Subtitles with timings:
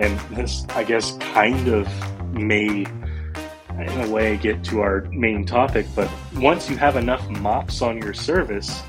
[0.00, 1.86] And this, I guess, kind of
[2.32, 5.86] may, in a way, get to our main topic.
[5.94, 8.82] But once you have enough mops on your service,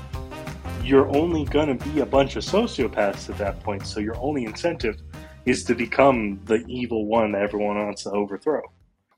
[0.82, 3.86] you're only going to be a bunch of sociopaths at that point.
[3.86, 5.02] So your only incentive
[5.44, 8.62] is to become the evil one that everyone wants to overthrow.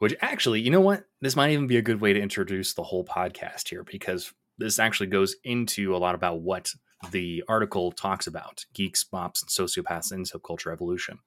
[0.01, 1.05] Which actually, you know what?
[1.21, 4.81] This might even be a good way to introduce the whole podcast here because this
[4.81, 6.73] actually goes into a lot about what
[7.13, 11.21] the article talks about geeks, mops, and sociopaths in subculture evolution.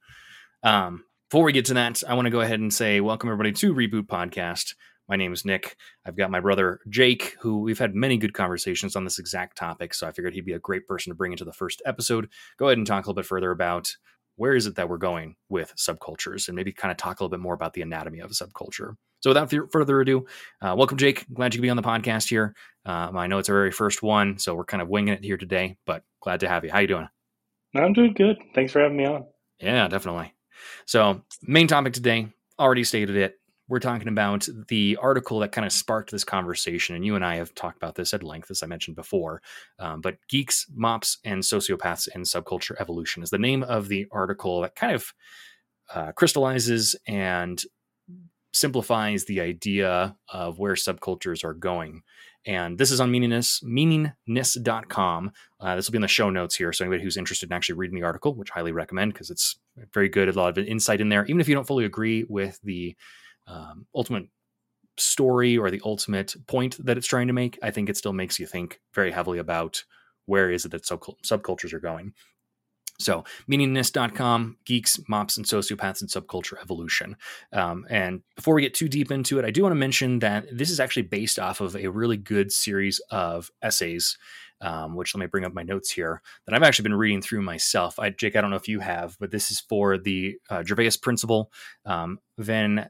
[0.63, 3.51] Um, before we get to that, I want to go ahead and say welcome everybody
[3.53, 4.75] to Reboot Podcast.
[5.07, 5.77] My name is Nick.
[6.05, 9.93] I've got my brother Jake, who we've had many good conversations on this exact topic.
[9.93, 12.29] So I figured he'd be a great person to bring into the first episode.
[12.57, 13.95] Go ahead and talk a little bit further about
[14.35, 17.35] where is it that we're going with subcultures and maybe kind of talk a little
[17.35, 18.95] bit more about the anatomy of a subculture.
[19.19, 20.25] So without further ado,
[20.61, 21.25] uh, welcome, Jake.
[21.33, 22.53] Glad you could be on the podcast here.
[22.85, 25.37] Um, I know it's our very first one, so we're kind of winging it here
[25.37, 26.71] today, but glad to have you.
[26.71, 27.07] How you doing?
[27.75, 28.37] I'm doing good.
[28.53, 29.25] Thanks for having me on.
[29.59, 30.33] Yeah, definitely.
[30.85, 32.27] So main topic today,
[32.59, 36.95] already stated it we're talking about the article that kind of sparked this conversation.
[36.95, 39.41] And you and I have talked about this at length, as I mentioned before.
[39.77, 44.61] Um, but Geeks, Mops, and Sociopaths in Subculture Evolution is the name of the article
[44.61, 45.13] that kind of
[45.93, 47.61] uh, crystallizes and
[48.53, 52.03] simplifies the idea of where subcultures are going.
[52.45, 55.31] And this is on meaningness, meaningness.com.
[55.59, 56.71] Uh, this will be in the show notes here.
[56.71, 59.59] So anybody who's interested in actually reading the article, which I highly recommend because it's
[59.93, 61.25] very good, a lot of insight in there.
[61.25, 62.95] Even if you don't fully agree with the
[63.47, 64.27] um, ultimate
[64.97, 68.39] story or the ultimate point that it's trying to make, I think it still makes
[68.39, 69.83] you think very heavily about
[70.25, 72.13] where is it that sub- subcultures are going.
[72.99, 77.15] So, meaningness.com, geeks, mops, and sociopaths and subculture evolution.
[77.53, 80.45] Um, and before we get too deep into it, I do want to mention that
[80.51, 84.17] this is actually based off of a really good series of essays,
[84.61, 87.41] um, which let me bring up my notes here, that I've actually been reading through
[87.41, 87.99] myself.
[87.99, 90.97] I, Jake, I don't know if you have, but this is for the uh, Gervais
[91.01, 91.51] Principle.
[91.85, 92.89] Um, Van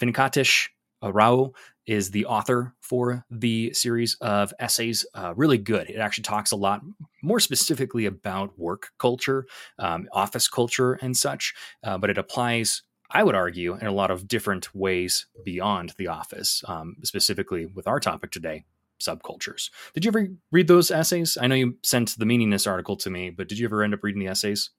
[0.00, 0.68] Venkatesh
[1.02, 1.52] Rao
[1.86, 5.06] is the author for the series of essays.
[5.14, 5.88] Uh, really good.
[5.88, 6.82] It actually talks a lot
[7.22, 9.46] more specifically about work culture,
[9.78, 12.82] um, office culture, and such, uh, but it applies.
[13.08, 17.86] I would argue in a lot of different ways beyond the office, um, specifically with
[17.86, 18.64] our topic today,
[19.00, 19.70] subcultures.
[19.94, 21.36] Did you ever read those essays?
[21.40, 24.02] I know you sent the meaningness article to me, but did you ever end up
[24.02, 24.70] reading the essays?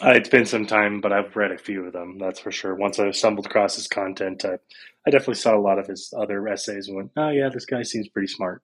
[0.00, 2.18] Uh, it's been some time, but I've read a few of them.
[2.18, 2.74] That's for sure.
[2.74, 4.54] Once I stumbled across his content, I,
[5.06, 7.82] I definitely saw a lot of his other essays and went, "Oh yeah, this guy
[7.82, 8.62] seems pretty smart."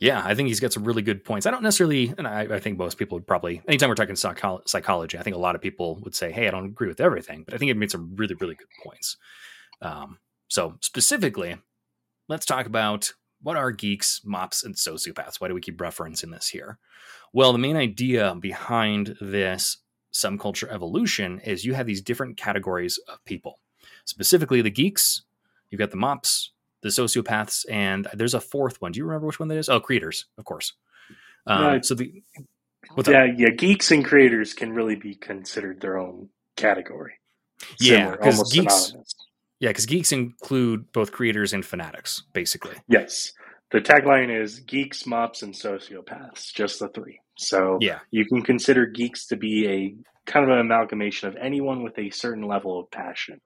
[0.00, 1.44] Yeah, I think he's got some really good points.
[1.44, 4.62] I don't necessarily, and I, I think most people would probably, anytime we're talking psycho-
[4.64, 7.42] psychology, I think a lot of people would say, "Hey, I don't agree with everything,"
[7.44, 9.16] but I think it made some really, really good points.
[9.82, 11.56] Um, so specifically,
[12.28, 13.12] let's talk about
[13.44, 15.40] what are geeks, mops, and sociopaths.
[15.40, 16.78] Why do we keep referencing this here?
[17.32, 19.78] Well, the main idea behind this
[20.12, 23.60] subculture evolution is you have these different categories of people.
[24.04, 25.22] Specifically, the geeks,
[25.70, 28.92] you've got the mops, the sociopaths, and there's a fourth one.
[28.92, 29.68] Do you remember which one that is?
[29.68, 30.72] Oh, creators, of course.
[31.46, 32.22] Um, so the
[33.06, 37.14] yeah, yeah, geeks and creators can really be considered their own category.
[37.80, 38.86] Yeah, because geeks.
[38.86, 39.14] Synonymous.
[39.64, 42.76] Yeah, because geeks include both creators and fanatics, basically.
[42.86, 43.32] Yes.
[43.70, 47.18] The tagline is geeks, mops, and sociopaths, just the three.
[47.38, 48.00] So yeah.
[48.10, 52.10] you can consider geeks to be a kind of an amalgamation of anyone with a
[52.10, 53.40] certain level of passion.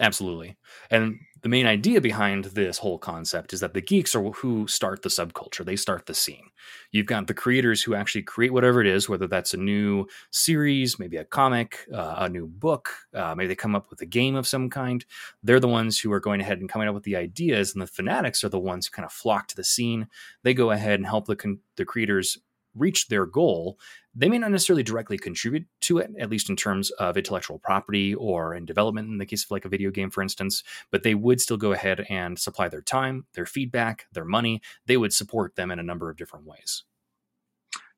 [0.00, 0.56] Absolutely.
[0.90, 5.02] And the main idea behind this whole concept is that the geeks are who start
[5.02, 5.62] the subculture.
[5.62, 6.48] They start the scene.
[6.90, 10.98] You've got the creators who actually create whatever it is, whether that's a new series,
[10.98, 14.36] maybe a comic, uh, a new book, uh, maybe they come up with a game
[14.36, 15.04] of some kind.
[15.42, 17.86] They're the ones who are going ahead and coming up with the ideas, and the
[17.86, 20.08] fanatics are the ones who kind of flock to the scene.
[20.44, 22.38] They go ahead and help the, con- the creators
[22.74, 23.78] reach their goal,
[24.14, 28.14] they may not necessarily directly contribute to it, at least in terms of intellectual property
[28.14, 31.14] or in development, in the case of like a video game, for instance, but they
[31.14, 34.60] would still go ahead and supply their time, their feedback, their money.
[34.86, 36.84] They would support them in a number of different ways.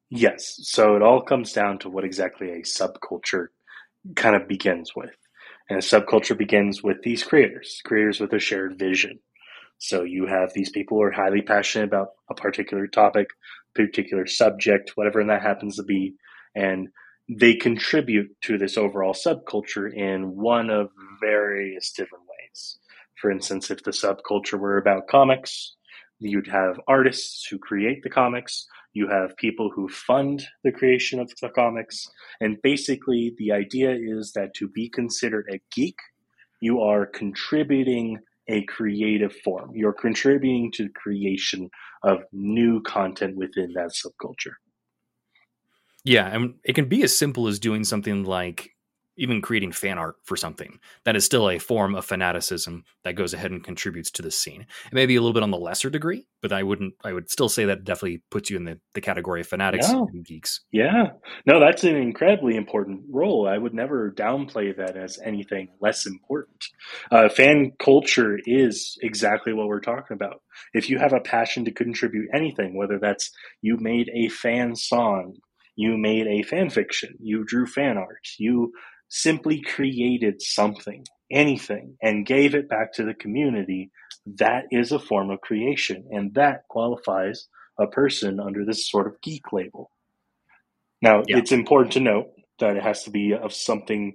[0.08, 0.58] Yes.
[0.62, 3.48] So it all comes down to what exactly a subculture
[4.14, 5.16] kind of begins with.
[5.68, 9.18] And a subculture begins with these creators, creators with a shared vision.
[9.78, 13.30] So you have these people who are highly passionate about a particular topic,
[13.76, 16.14] particular subject, whatever that happens to be,
[16.54, 16.88] and
[17.28, 20.88] they contribute to this overall subculture in one of
[21.20, 22.78] various different ways.
[23.20, 25.74] For instance, if the subculture were about comics,
[26.18, 31.30] you'd have artists who create the comics, you have people who fund the creation of
[31.42, 32.08] the comics,
[32.40, 35.98] and basically the idea is that to be considered a geek,
[36.60, 39.72] you are contributing a creative form.
[39.74, 41.70] You're contributing to the creation
[42.02, 44.54] of new content within that subculture.
[46.04, 48.75] Yeah, and it can be as simple as doing something like
[49.16, 53.34] even creating fan art for something that is still a form of fanaticism that goes
[53.34, 55.90] ahead and contributes to the scene it may be a little bit on the lesser
[55.90, 59.00] degree but i wouldn't i would still say that definitely puts you in the, the
[59.00, 60.04] category of fanatics Yeah.
[60.12, 61.10] and geeks Yeah.
[61.46, 63.48] No, that's an incredibly important role.
[63.48, 66.64] I would never downplay that as anything less important.
[67.10, 70.42] Uh, fan culture is exactly what we're talking about.
[70.74, 73.30] If you have a passion to contribute anything, whether that's
[73.62, 75.36] you made a fan song,
[75.76, 78.72] you made a fan fiction, you drew fan art, you
[79.08, 83.90] simply created something, anything, and gave it back to the community,
[84.26, 86.06] that is a form of creation.
[86.10, 87.48] And that qualifies
[87.78, 89.90] a person under this sort of geek label.
[91.02, 91.38] Now, Yeah.
[91.38, 94.14] it's important to note that it has to be of something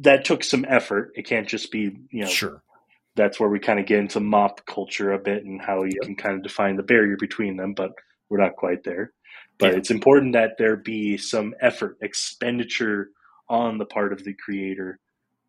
[0.00, 1.12] that took some effort.
[1.14, 2.62] It can't just be, you know, sure
[3.16, 6.16] that's where we kind of get into mop culture a bit and how you can
[6.16, 7.92] kind of define the barrier between them, but
[8.28, 9.12] we're not quite there.
[9.58, 9.78] But Yeah.
[9.78, 13.10] it's important that there be some effort, expenditure
[13.48, 14.98] on the part of the creator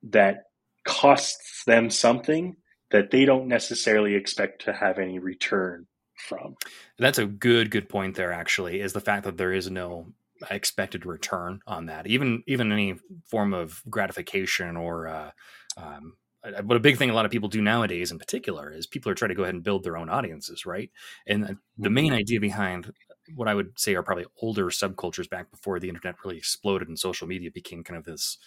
[0.04, 0.44] that
[0.86, 2.56] costs them something
[2.92, 6.56] that they don't necessarily expect to have any return from.
[6.98, 10.08] That's a good good point there actually is the fact that there is no
[10.50, 12.08] expected return on that.
[12.08, 12.96] Even even any
[13.26, 15.32] form of gratification or uh
[15.78, 16.14] um
[16.46, 19.12] uh, but a big thing a lot of people do nowadays in particular is people
[19.12, 20.92] are trying to go ahead and build their own audiences, right?
[21.28, 22.92] And the main idea behind
[23.34, 27.00] what I would say are probably older subcultures back before the internet really exploded and
[27.00, 28.38] social media became kind of this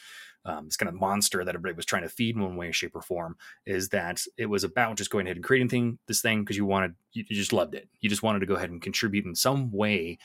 [0.45, 2.95] um, this kind of monster that everybody was trying to feed in one way, shape,
[2.95, 3.37] or form
[3.67, 6.65] is that it was about just going ahead and creating thing this thing because you
[6.65, 7.89] wanted you, you just loved it.
[8.01, 10.19] You just wanted to go ahead and contribute in some way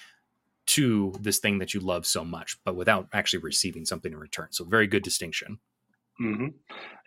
[0.66, 4.48] to this thing that you love so much, but without actually receiving something in return.
[4.52, 5.60] So very good distinction.
[6.20, 6.48] hmm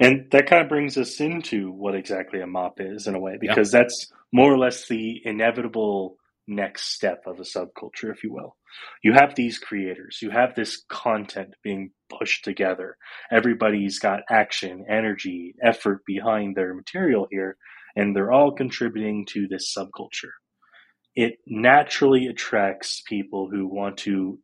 [0.00, 3.38] And that kind of brings us into what exactly a mop is in a way,
[3.40, 8.56] because that's more or less the inevitable next step of a subculture, if you will.
[9.02, 12.96] You have these creators, you have this content being pushed together.
[13.30, 17.56] Everybody's got action, energy, effort behind their material here,
[17.96, 20.32] and they're all contributing to this subculture.
[21.14, 24.38] It naturally attracts people who want to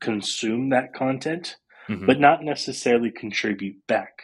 [0.00, 1.56] consume that content
[1.88, 2.06] Mhm.
[2.06, 4.22] but not necessarily contribute back.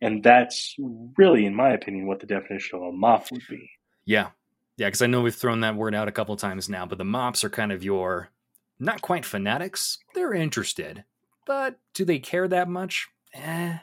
[0.00, 0.74] And that's
[1.16, 3.70] really, in my opinion, what the definition of a mop would be.
[4.04, 4.30] Yeah.
[4.76, 7.04] Yeah, because I know we've thrown that word out a couple times now, but the
[7.04, 8.30] mops are kind of your
[8.78, 9.98] not quite fanatics.
[10.14, 11.04] They're interested,
[11.46, 13.08] but do they care that much?
[13.34, 13.78] Eh.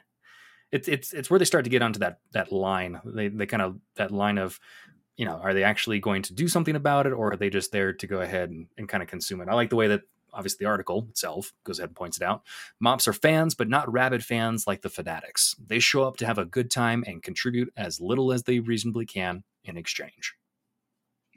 [0.72, 3.00] It's it's it's where they start to get onto that that line.
[3.06, 4.60] They they kind of that line of,
[5.16, 7.72] you know, are they actually going to do something about it, or are they just
[7.72, 9.50] there to go ahead and, and kind of consume it?
[9.50, 10.02] I like the way that
[10.34, 12.44] obviously the article itself goes ahead and points it out.
[12.80, 15.56] Mops are fans, but not rabid fans like the fanatics.
[15.66, 19.08] They show up to have a good time and contribute as little as they reasonably
[19.08, 20.36] can in exchange.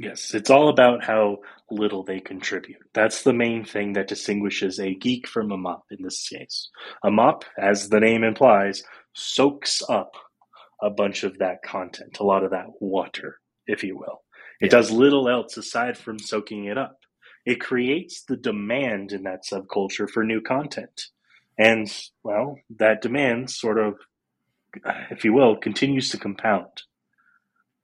[0.03, 1.39] Yes, it's all about how
[1.71, 2.83] little they contribute.
[2.93, 6.71] That's the main thing that distinguishes a geek from a mop in this case.
[7.05, 8.83] A mop, as the name implies,
[9.15, 10.17] soaks up
[10.83, 13.39] a bunch of that content, a lot of that water,
[13.69, 14.25] if you will.
[14.61, 14.71] It Yeah.
[14.71, 16.99] does little else aside from soaking it up.
[17.47, 21.11] It creates the demand in that subculture for new content.
[21.59, 21.87] And,
[22.25, 24.01] well, that demand sort of,
[25.13, 26.83] if you will, continues to compound.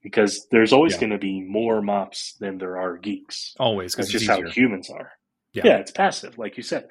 [0.03, 1.00] Because there's always Yeah.
[1.00, 3.55] going to be more mops than there are geeks.
[3.59, 5.12] Always, That's because just it's how humans are.
[5.53, 5.62] Yeah.
[5.67, 5.77] Yeah.
[5.79, 6.89] it's passive, like you said.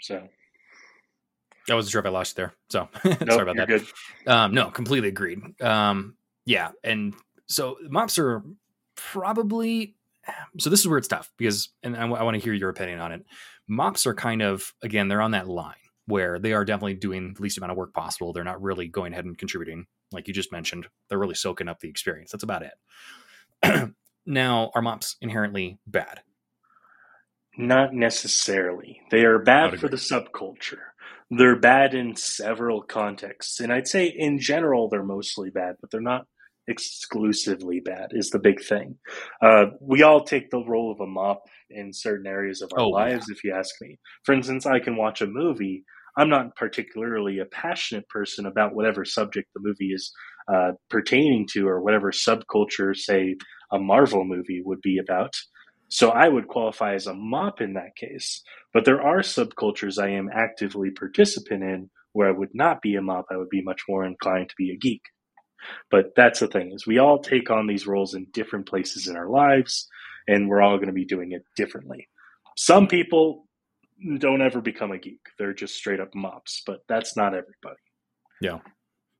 [0.00, 0.28] So,
[1.68, 3.68] I wasn't sure if I lost you there, so no, sorry about that.
[3.68, 3.84] good.
[4.26, 5.40] Um, no, completely agreed.
[5.60, 6.16] Um,
[6.46, 7.14] yeah, and
[7.46, 8.42] so mops are
[8.94, 9.96] probably
[10.58, 10.70] so.
[10.70, 13.26] This is where it's tough because, and I, want to hear your opinion on it.
[13.66, 15.74] Mops are kind of again, they're on that line
[16.06, 18.32] where they are definitely doing the least amount of work possible.
[18.32, 20.86] They're not really going ahead and contributing, like you just mentioned.
[21.08, 22.30] They're really soaking up the experience.
[22.32, 22.62] That's about
[23.62, 23.92] it.
[24.26, 26.20] now, are mops inherently bad?
[27.56, 29.00] Not necessarily.
[29.10, 30.78] They are bad for the subculture.
[31.30, 33.60] They're bad in several contexts.
[33.60, 36.26] And I'd say in general, they're mostly bad, but they're not
[36.68, 38.96] exclusively bad, is the big thing.
[39.42, 42.88] Uh, we all take the role of a mop in certain areas of our Oh,
[42.88, 43.04] yeah.
[43.12, 43.98] lives, if you ask me.
[44.24, 45.84] For instance, I can watch a movie.
[46.18, 50.12] I'm not particularly a passionate person about whatever subject the movie is
[50.52, 53.36] uh, pertaining to or whatever subculture, say,
[53.70, 55.34] a Marvel movie would be about.
[55.88, 58.42] So I would qualify as a mop in that case.
[58.74, 63.02] But there are subcultures I am actively participant in where I would not be a
[63.02, 63.26] mop.
[63.30, 65.02] I would be much more inclined to be a geek.
[65.90, 69.16] But that's the thing is we all take on these roles in different places in
[69.16, 69.88] our lives
[70.26, 72.08] and we're all going to be doing it differently.
[72.56, 73.47] Some people
[74.18, 75.20] don't ever become a geek.
[75.38, 77.80] They're just straight up mops, but that's not everybody.
[78.40, 78.58] Yeah.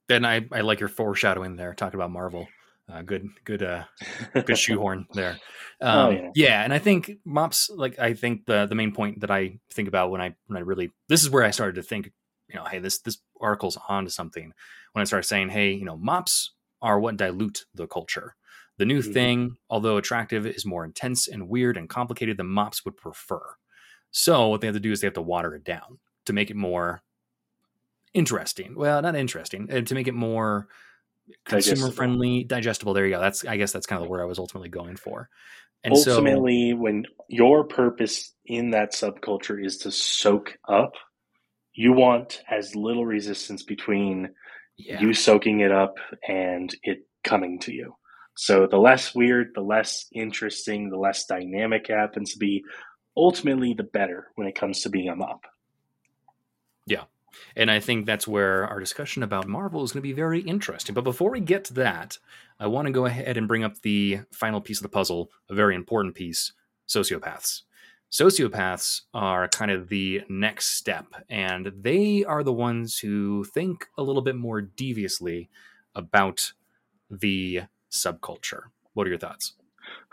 [0.09, 2.49] Then I, I like your foreshadowing there, talking about Marvel.
[2.91, 3.85] Uh, good, good, uh,
[4.33, 5.39] good shoehorn there.
[5.81, 6.31] Oh, um, oh, yeah.
[6.35, 6.65] yeah.
[6.65, 7.69] and I think mops.
[7.69, 10.61] Like I think the the main point that I think about when I when I
[10.61, 12.11] really this is where I started to think,
[12.49, 14.55] you know, hey, this this article's onto something.
[14.93, 18.37] When I started saying, hey, you know, mops are what dilute the culture.
[18.79, 19.13] The new mm-hmm.
[19.13, 23.43] thing, although attractive, is more intense and weird and complicated than mops would prefer.
[24.11, 26.51] So what they have to do is they have to water it down to make
[26.51, 27.03] it more
[28.15, 28.75] interesting.
[28.75, 30.69] Well, not interesting, to make it more
[31.45, 32.95] consumer friendly, digestible.
[32.95, 33.21] There you go.
[33.21, 35.29] That's I guess that's kind of the word I was ultimately going for.
[35.85, 40.95] And ultimately, so, when your purpose in that subculture is to soak up,
[41.73, 44.31] you want as little resistance between
[44.77, 45.01] yeah.
[45.01, 45.95] you soaking it up
[46.27, 47.95] and it coming to you.
[48.35, 52.65] So the less weird, the less interesting, the less dynamic it happens to be,
[53.19, 55.45] ultimately the better when it comes to being a mop.
[56.87, 57.05] Yeah.
[57.57, 60.95] And I think that's where our discussion about Marvel is going to be very interesting.
[60.95, 62.19] But before we get to that,
[62.59, 65.55] I want to go ahead and bring up the final piece of the puzzle, a
[65.55, 66.53] very important piece
[66.89, 67.63] sociopaths.
[68.11, 74.03] Sociopaths are kind of the next step, and they are the ones who think a
[74.03, 75.51] little bit more deviously
[75.95, 76.55] about
[77.11, 78.63] the subculture.
[78.95, 79.53] What are your thoughts?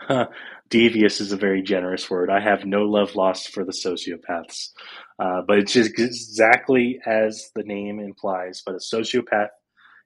[0.68, 2.30] Devious is a very generous word.
[2.30, 4.70] I have no love lost for the sociopaths,
[5.18, 8.62] uh, but it's just exactly as the name implies.
[8.64, 9.48] But a sociopath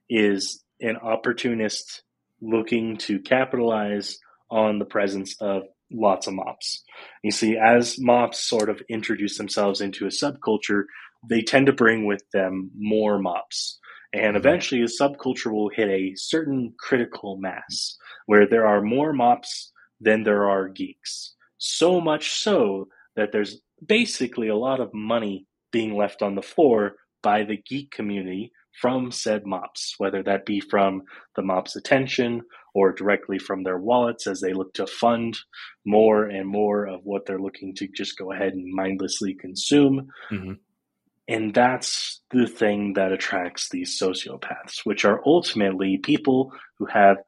[0.09, 2.02] is an opportunist
[2.40, 4.18] looking to capitalize
[4.50, 6.82] on the presence of lots of mops.
[7.23, 10.85] You see, as mops sort of introduce themselves into a subculture,
[11.28, 13.78] they tend to bring with them more mops.
[14.12, 14.37] And mm-hmm.
[14.37, 19.70] eventually, a subculture will hit a certain critical mass where there are more mops
[20.00, 21.35] than there are geeks.
[21.59, 26.95] So much so that there's basically a lot of money being left on the floor
[27.23, 31.02] by the geek community from said mops, whether that be from
[31.37, 32.42] the mops' attention
[32.75, 35.37] or directly from their wallets as they look to fund
[35.85, 40.09] more and more of what they're looking to just go ahead and mindlessly consume.
[40.30, 40.52] Mm-hmm.
[41.28, 47.19] And that's the thing that attracts these sociopaths, which are ultimately people who have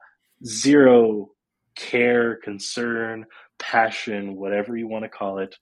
[0.45, 1.29] zero
[1.75, 3.25] care, concern,
[3.59, 5.55] passion, whatever you want to call it,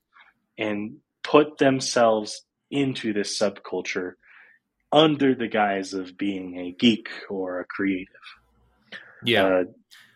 [0.58, 4.14] and put themselves into this subculture
[4.92, 8.08] under the guise of being a geek or a creative.
[9.24, 9.46] Yeah.
[9.46, 9.64] Uh,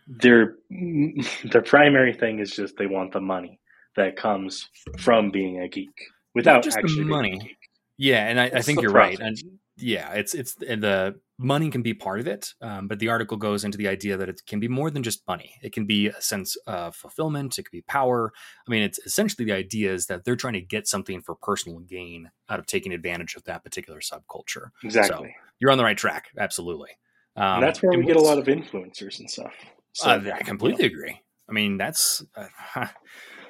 [0.07, 0.55] their
[1.51, 3.59] their primary thing is just they want the money
[3.95, 5.95] that comes from being a geek
[6.33, 7.57] without just actually the money.
[7.97, 9.19] Yeah, and I, I think you're profit.
[9.19, 9.27] right.
[9.27, 9.37] And
[9.77, 13.37] yeah, it's it's and the money can be part of it, um, but the article
[13.37, 15.55] goes into the idea that it can be more than just money.
[15.61, 17.57] It can be a sense of fulfillment.
[17.57, 18.31] It could be power.
[18.67, 21.79] I mean, it's essentially the idea is that they're trying to get something for personal
[21.79, 24.69] gain out of taking advantage of that particular subculture.
[24.83, 25.27] Exactly.
[25.27, 26.29] So you're on the right track.
[26.37, 26.91] Absolutely.
[27.35, 29.53] Um, that's where we get a lot of influencers and stuff.
[29.91, 31.21] So, uh, I completely agree.
[31.49, 32.23] I mean, that's.
[32.35, 32.47] Uh,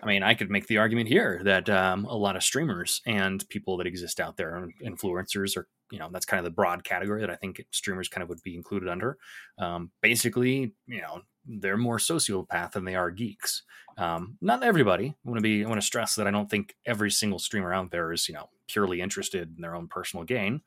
[0.05, 3.47] I mean, I could make the argument here that um, a lot of streamers and
[3.49, 7.21] people that exist out there, influencers, are you know that's kind of the broad category
[7.21, 9.17] that I think streamers kind of would be included under.
[9.57, 13.63] Um, basically, you know, they're more sociopath than they are geeks.
[13.97, 15.15] Um, not everybody.
[15.25, 15.65] I want to be.
[15.65, 18.35] I want to stress that I don't think every single streamer out there is you
[18.35, 20.61] know purely interested in their own personal gain.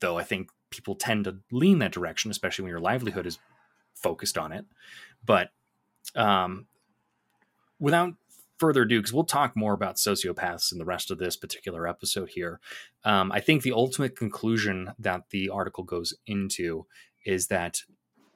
[0.00, 3.38] Though I think people tend to lean that direction, especially when your livelihood is
[3.94, 4.66] focused on it.
[5.24, 5.50] But
[6.14, 6.66] um,
[7.78, 8.14] without
[8.60, 12.28] further ado, because we'll talk more about sociopaths in the rest of this particular episode
[12.28, 12.60] here,
[13.04, 16.86] um, I think the ultimate conclusion that the article goes into
[17.24, 17.80] is that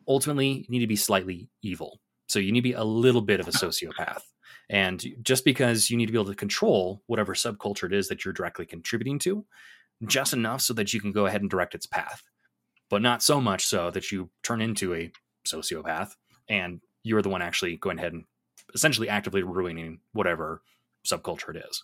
[0.08, 2.00] ultimately you need to be slightly evil.
[2.26, 4.22] So you need to be a little bit of a sociopath.
[4.70, 8.24] And just because you need to be able to control whatever subculture it is that
[8.24, 9.44] you're directly contributing to,
[10.06, 12.22] just enough so that you can go ahead and direct its path,
[12.88, 15.12] but not so much so that you turn into a
[15.46, 16.12] sociopath
[16.48, 18.24] and you're the one actually going ahead and
[18.74, 20.62] essentially actively ruining whatever
[21.06, 21.82] subculture it is.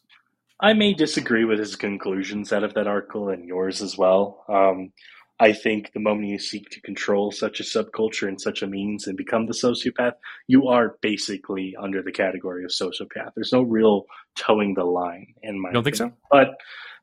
[0.61, 4.44] I may disagree with his conclusions out of that article and yours as well.
[4.49, 4.92] Um,
[5.38, 9.06] I think the moment you seek to control such a subculture and such a means
[9.06, 10.12] and become the sociopath,
[10.49, 13.30] you are basically under the category of sociopath.
[13.35, 14.04] There's no real
[14.37, 15.73] toeing the line in my.
[15.73, 16.11] Don't opinion.
[16.11, 16.12] think so.
[16.30, 16.56] But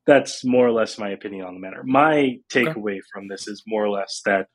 [0.05, 1.81] that's more or less my opinion on the matter.
[1.83, 3.01] My takeaway okay.
[3.11, 4.49] from this is more or less that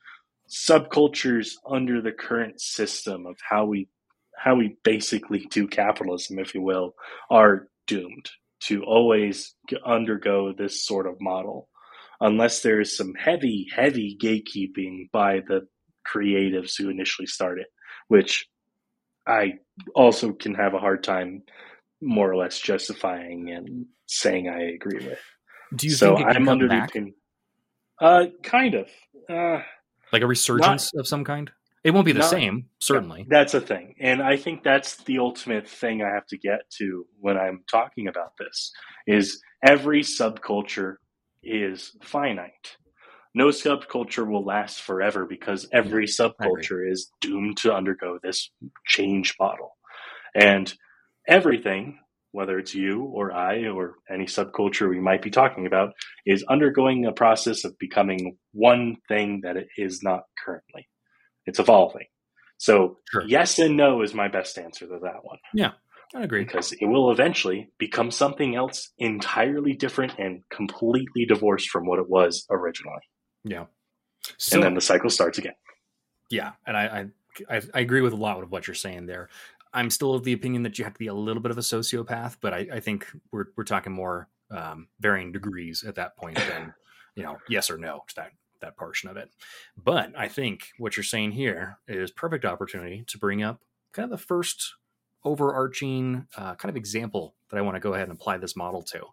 [0.49, 3.89] subcultures under the current system of how we
[4.43, 6.95] how we basically do capitalism, if you will,
[7.31, 8.29] are doomed
[8.61, 9.55] to always
[9.87, 11.69] undergo this sort of model
[12.21, 15.67] unless there is some heavy, heavy gatekeeping by the
[16.07, 17.67] creatives who initially started,
[18.09, 18.47] which
[19.27, 19.55] I
[19.95, 21.43] also can have a hard time
[22.01, 25.21] more or less justifying and saying I agree with.
[25.77, 26.93] Do you so think I'm under back?
[28.01, 28.89] Uh, kind of.
[29.31, 29.63] Uh,
[30.13, 31.51] like a resurgence not, of some kind.
[31.85, 33.27] It won't be the Not, same, certainly.
[33.29, 33.97] That's a thing.
[34.01, 38.07] And I think that's the ultimate thing I have to get to when I'm talking
[38.07, 38.73] about this
[39.07, 40.97] is every subculture
[41.43, 42.77] is finite.
[43.35, 48.51] No subculture will last forever because every subculture is doomed to undergo this
[48.87, 49.77] change model.
[50.35, 50.73] And
[51.27, 51.99] everything,
[52.31, 55.95] whether it's you or I or any subculture we might be talking about,
[56.27, 60.87] is undergoing a process of becoming one thing that it is not currently.
[61.47, 62.07] It's evolving.
[62.59, 63.25] So, sure.
[63.27, 65.39] yes and no is my best answer to that one.
[65.53, 65.73] Yeah,
[66.15, 66.45] I agree.
[66.45, 72.09] Because it will eventually become something else entirely different and completely divorced from what it
[72.09, 73.01] was originally.
[73.45, 73.65] Yeah.
[74.39, 75.55] So, and then the cycle starts again.
[76.31, 76.53] Yeah.
[76.67, 77.07] And I,
[77.51, 79.29] I, I agree with a lot of what you're saying there.
[79.75, 81.63] I'm still of the opinion that you have to be a little bit of a
[81.63, 86.37] sociopath, but I, I think we're, we're talking more um, varying degrees at that point
[86.37, 86.75] than,
[87.17, 89.31] you know, yes or no to that that portion of it.
[89.76, 93.61] But I think what you're saying here is perfect opportunity to bring up
[93.92, 94.75] kind of the first
[95.25, 98.83] overarching uh, kind of example that I want to go ahead and apply this model
[98.85, 99.04] to,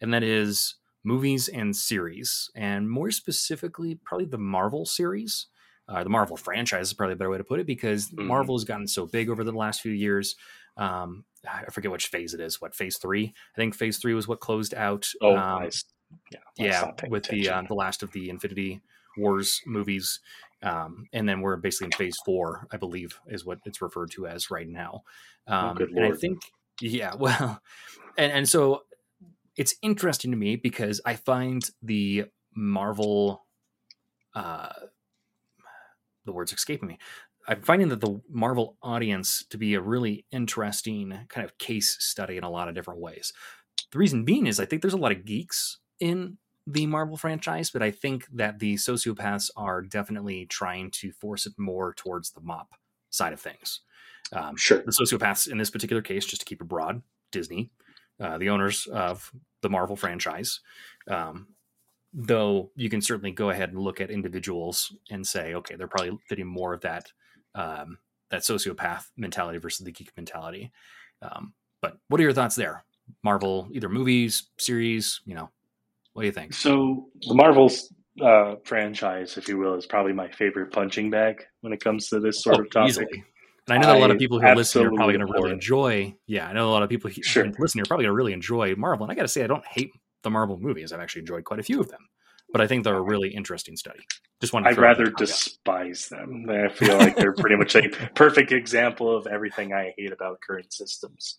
[0.00, 5.46] and that is movies and series, and more specifically, probably the Marvel series.
[5.88, 8.26] Uh, the Marvel franchise is probably a better way to put it because mm-hmm.
[8.26, 10.34] Marvel has gotten so big over the last few years.
[10.76, 12.60] Um, I forget which phase it is.
[12.60, 13.32] What phase three?
[13.54, 15.08] I think phase three was what closed out.
[15.22, 15.84] Oh, um, nice.
[16.32, 17.44] yeah, yeah, with attention.
[17.44, 18.80] the uh, the last of the Infinity
[19.16, 20.20] Wars movies.
[20.62, 24.26] Um, and then we're basically in phase four, I believe, is what it's referred to
[24.26, 25.02] as right now.
[25.46, 26.40] Oh, um, oh, and I think,
[26.80, 27.60] yeah, well,
[28.16, 28.82] and, and so
[29.56, 33.44] it's interesting to me because I find the Marvel,
[34.34, 34.72] uh,
[36.24, 36.98] the words escaping me.
[37.48, 42.36] I'm finding that the Marvel audience to be a really interesting kind of case study
[42.36, 43.32] in a lot of different ways.
[43.92, 47.70] The reason being is I think there's a lot of geeks in the Marvel franchise,
[47.70, 52.40] but I think that the sociopaths are definitely trying to force it more towards the
[52.40, 52.70] mop
[53.10, 53.80] side of things.
[54.32, 54.82] Um, sure.
[54.84, 57.70] The sociopaths in this particular case, just to keep it broad, Disney,
[58.20, 59.30] uh, the owners of
[59.62, 60.60] the Marvel franchise.
[61.08, 61.48] Um,
[62.12, 66.18] though you can certainly go ahead and look at individuals and say, okay, they're probably
[66.28, 67.12] fitting more of that
[67.54, 67.98] um,
[68.30, 70.72] that sociopath mentality versus the geek mentality.
[71.22, 72.84] Um, but what are your thoughts there?
[73.22, 75.50] Marvel, either movies, series, you know,
[76.16, 76.54] what do you think?
[76.54, 81.74] So the Marvel's uh, franchise, if you will, is probably my favorite punching bag when
[81.74, 82.88] it comes to this sort oh, of topic.
[82.88, 83.24] Easily.
[83.68, 85.52] And I know that a lot of people who listen are probably going to really
[85.52, 86.14] enjoy.
[86.26, 87.52] Yeah, I know a lot of people who sure.
[87.58, 89.04] listen are probably going to really enjoy Marvel.
[89.04, 89.90] And I got to say, I don't hate
[90.22, 90.90] the Marvel movies.
[90.90, 92.00] I've actually enjoyed quite a few of them,
[92.50, 94.00] but I think they're a really interesting study.
[94.40, 94.64] Just want.
[94.64, 94.70] to.
[94.70, 96.46] I'd rather despise them.
[96.48, 100.72] I feel like they're pretty much a perfect example of everything I hate about current
[100.72, 101.36] systems.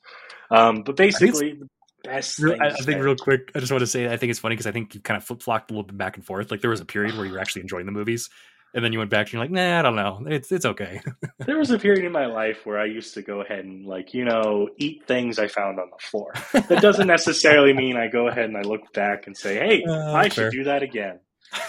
[0.51, 1.61] Um, but basically,
[2.07, 2.39] best.
[2.39, 4.53] Real, I, I, think real quick, I just want to say I think it's funny
[4.53, 6.51] because I think you kind of flip flopped a little bit back and forth.
[6.51, 8.29] Like there was a period where you were actually enjoying the movies,
[8.73, 11.01] and then you went back and you're like, nah, I don't know, it's it's okay.
[11.39, 14.13] there was a period in my life where I used to go ahead and like
[14.13, 16.33] you know eat things I found on the floor.
[16.53, 20.13] That doesn't necessarily mean I go ahead and I look back and say, hey, uh,
[20.13, 20.51] I fair.
[20.51, 21.19] should do that again.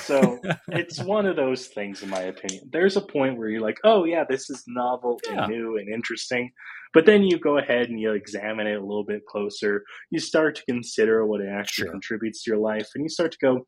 [0.00, 2.68] So it's one of those things, in my opinion.
[2.72, 5.44] There's a point where you're like, oh, yeah, this is novel yeah.
[5.44, 6.50] and new and interesting.
[6.94, 9.84] But then you go ahead and you examine it a little bit closer.
[10.10, 11.92] You start to consider what it actually sure.
[11.92, 12.88] contributes to your life.
[12.94, 13.66] And you start to go,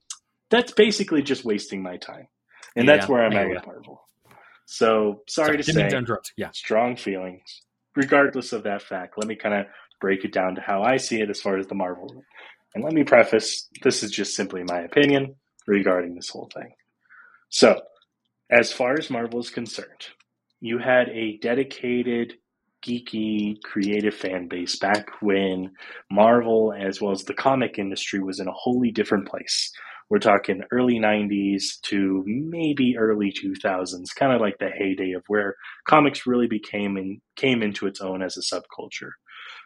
[0.51, 2.27] that's basically just wasting my time.
[2.77, 4.03] And yeah, that's where I'm at with Marvel.
[4.67, 6.51] So sorry, sorry to say, to yeah.
[6.53, 7.43] strong feelings.
[7.97, 9.67] Regardless of that fact, let me kind of
[10.01, 12.25] break it down to how I see it as far as the Marvel.
[12.75, 15.35] And let me preface this is just simply my opinion
[15.67, 16.73] regarding this whole thing.
[17.49, 17.81] So,
[18.51, 20.09] as far as Marvel is concerned,
[20.61, 22.35] you had a dedicated,
[22.85, 25.73] geeky, creative fan base back when
[26.11, 29.73] Marvel, as well as the comic industry, was in a wholly different place.
[30.11, 35.55] We're talking early 90s to maybe early 2000s, kind of like the heyday of where
[35.87, 39.11] comics really became and came into its own as a subculture.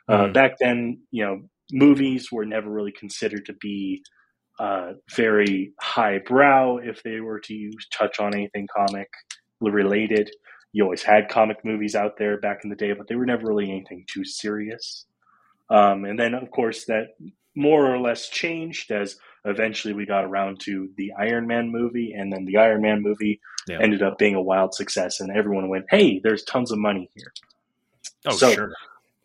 [0.06, 0.34] Uh, mm.
[0.34, 1.40] back then, you know,
[1.72, 4.02] movies were never really considered to be
[4.58, 9.08] uh, very highbrow if they were to use, touch on anything comic
[9.60, 10.30] related.
[10.72, 13.46] You always had comic movies out there back in the day, but they were never
[13.46, 15.06] really anything too serious.
[15.70, 17.16] Um, and then, of course, that
[17.56, 22.32] more or less changed as eventually we got around to the Iron Man movie, and
[22.32, 23.78] then the Iron Man movie yeah.
[23.80, 27.32] ended up being a wild success, and everyone went, "Hey, there's tons of money here."
[28.26, 28.72] Oh, so, sure.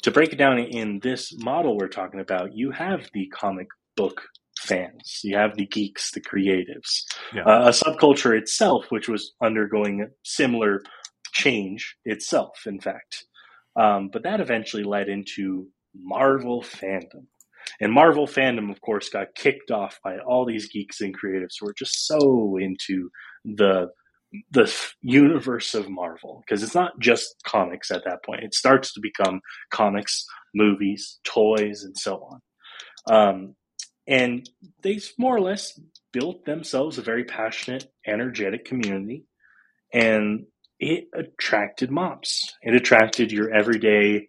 [0.03, 4.21] To break it down in this model we're talking about, you have the comic book
[4.69, 5.21] fans.
[5.23, 7.03] You have the geeks, the creatives,
[7.33, 7.43] yeah.
[7.43, 10.81] uh, a subculture itself, which was undergoing a similar
[11.33, 13.25] change itself, in fact.
[13.75, 17.25] Um, but that eventually led into Marvel fandom.
[17.81, 21.65] And Marvel fandom, of course, got kicked off by all these geeks and creatives who
[21.65, 23.09] were just so into
[23.45, 23.87] the
[24.51, 28.43] the universe of Marvel because it's not just comics at that point.
[28.43, 32.39] It starts to become comics, movies, toys, and so on.
[33.11, 33.55] Um,
[34.09, 34.49] and
[34.81, 35.79] they more or less
[36.11, 39.25] built themselves a very passionate, energetic community,
[39.93, 40.47] and
[40.79, 42.55] it attracted mops.
[42.63, 44.27] It attracted your everyday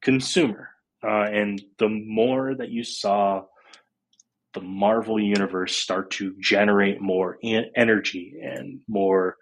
[0.00, 0.70] consumer.
[1.06, 3.44] Uh, and the more that you saw
[4.54, 9.36] the Marvel universe start to generate more energy and more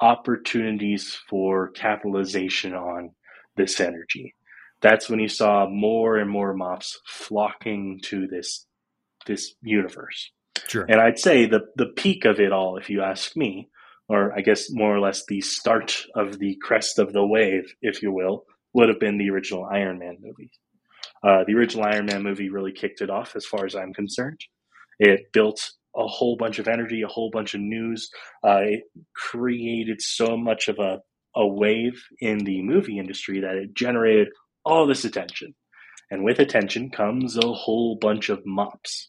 [0.00, 3.10] opportunities for capitalization on
[3.56, 4.34] this energy.
[4.82, 8.65] That's when you saw more and more mops flocking to this
[9.26, 10.30] this universe.
[10.68, 10.86] Sure.
[10.88, 13.68] And I'd say the the peak of it all, if you ask me,
[14.08, 18.02] or I guess more or less the start of the crest of the wave, if
[18.02, 20.50] you will, would have been the original Iron Man movie.
[21.22, 24.40] Uh, the original Iron Man movie really kicked it off, as far as I'm concerned.
[24.98, 28.10] It built a whole bunch of energy, a whole bunch of news.
[28.44, 28.80] Uh, it
[29.14, 31.00] created so much of a,
[31.34, 34.28] a wave in the movie industry that it generated
[34.64, 35.54] all this attention.
[36.10, 39.08] And with attention comes a whole bunch of mops.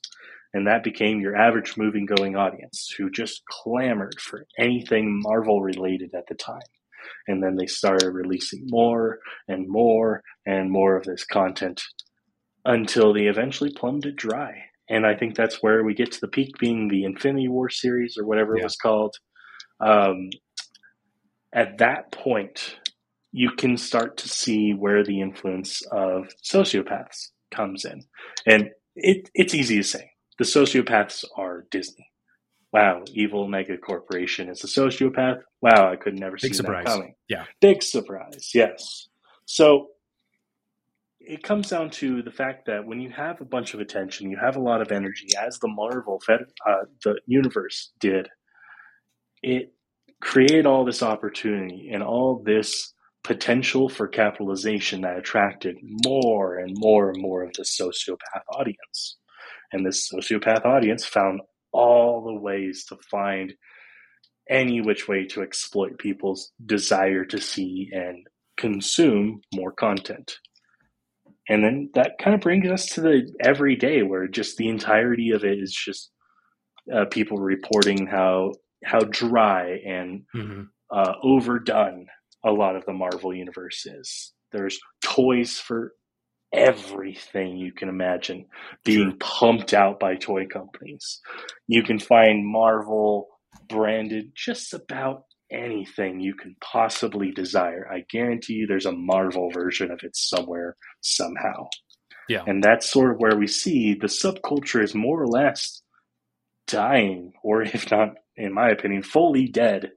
[0.54, 6.12] And that became your average moving going audience who just clamored for anything Marvel related
[6.16, 6.60] at the time.
[7.28, 11.82] And then they started releasing more and more and more of this content
[12.66, 14.64] until they eventually plumbed it dry.
[14.90, 18.16] And I think that's where we get to the peak being the Infinity War series
[18.18, 18.62] or whatever yeah.
[18.62, 19.16] it was called.
[19.80, 20.30] Um,
[21.54, 22.78] at that point,
[23.32, 28.04] you can start to see where the influence of sociopaths comes in.
[28.46, 30.12] And it, it's easy to say.
[30.40, 32.08] The sociopaths are Disney.
[32.74, 35.40] Wow, evil mega corporation is a sociopath.
[35.62, 36.86] Wow, I could never Big see surprise.
[36.86, 37.16] that coming.
[37.28, 37.46] Yeah.
[37.62, 39.08] Big surprise, yes.
[39.46, 39.90] So
[41.20, 44.38] it comes down to the fact that when you have a bunch of attention, you
[44.38, 48.30] have a lot of energy, as the Marvel fed, uh, the universe did.
[49.42, 49.74] It
[50.22, 52.94] created all this opportunity and all this
[53.28, 59.18] potential for capitalization that attracted more and more and more of the sociopath audience.
[59.74, 61.42] And this sociopath audience found
[61.74, 63.54] all the ways to find
[64.50, 70.38] any which way to exploit people's desire to see and consume more content.
[71.50, 75.44] And then that kind of brings us to the everyday where just the entirety of
[75.44, 76.12] it is just
[76.94, 78.54] uh, people reporting how
[78.86, 80.62] how dry and mm-hmm.
[80.92, 82.08] uh, overdone
[82.46, 84.34] a lot of the Marvel universe is.
[84.52, 85.94] There's toys for
[86.54, 88.46] everything you can imagine
[88.86, 89.18] being sure.
[89.20, 91.20] pumped out by toy companies.
[91.68, 93.28] You can find Marvel
[93.68, 97.88] branded just about anything you can possibly desire.
[97.92, 101.68] I guarantee you there's a Marvel version of it somewhere, somehow.
[102.30, 102.44] Yeah.
[102.46, 105.82] And that's sort of where we see the subculture is more or less
[106.68, 109.92] dying, or if not, in my opinion, fully dead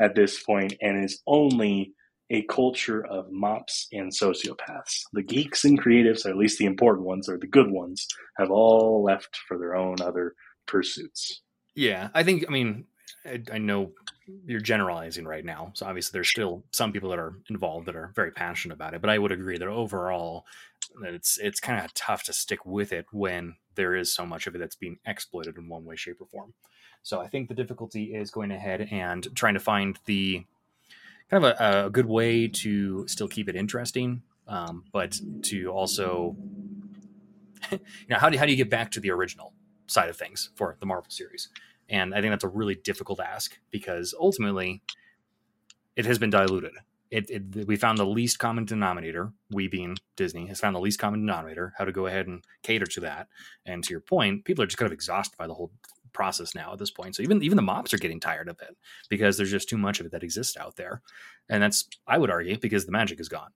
[0.00, 1.92] at this point, and is only
[2.30, 5.02] a culture of mops and sociopaths.
[5.12, 8.06] The geeks and creatives, or at least the important ones, or the good ones,
[8.38, 10.34] have all left for their own other
[10.66, 11.42] pursuits.
[11.74, 12.86] Yeah, I think, I mean,
[13.26, 13.92] I, I, know
[14.46, 15.72] you're generalizing right now.
[15.74, 19.00] So obviously, there's still some people that are involved that are very passionate about it.
[19.00, 20.44] But I would agree that overall,
[21.02, 24.46] that it's it's kind of tough to stick with it when there is so much
[24.46, 26.54] of it that's being exploited in one way, shape, or form.
[27.02, 30.44] So I think the difficulty is going ahead and trying to find the
[31.30, 36.36] kind of a, a good way to still keep it interesting, um, but to also,
[37.70, 39.52] you know, how do how do you get back to the original
[39.86, 41.48] side of things for the Marvel series?
[41.88, 44.82] And I think that's a really difficult ask because ultimately
[45.96, 46.72] it has been diluted.
[47.10, 50.98] It, it, we found the least common denominator, we being Disney, has found the least
[50.98, 53.28] common denominator, how to go ahead and cater to that.
[53.66, 55.70] And to your point, people are just kind of exhausted by the whole
[56.12, 57.16] process now at this point.
[57.16, 58.76] So even even the mops are getting tired of it
[59.08, 61.02] because there's just too much of it that exists out there.
[61.48, 63.50] And that's I would argue because the magic is gone.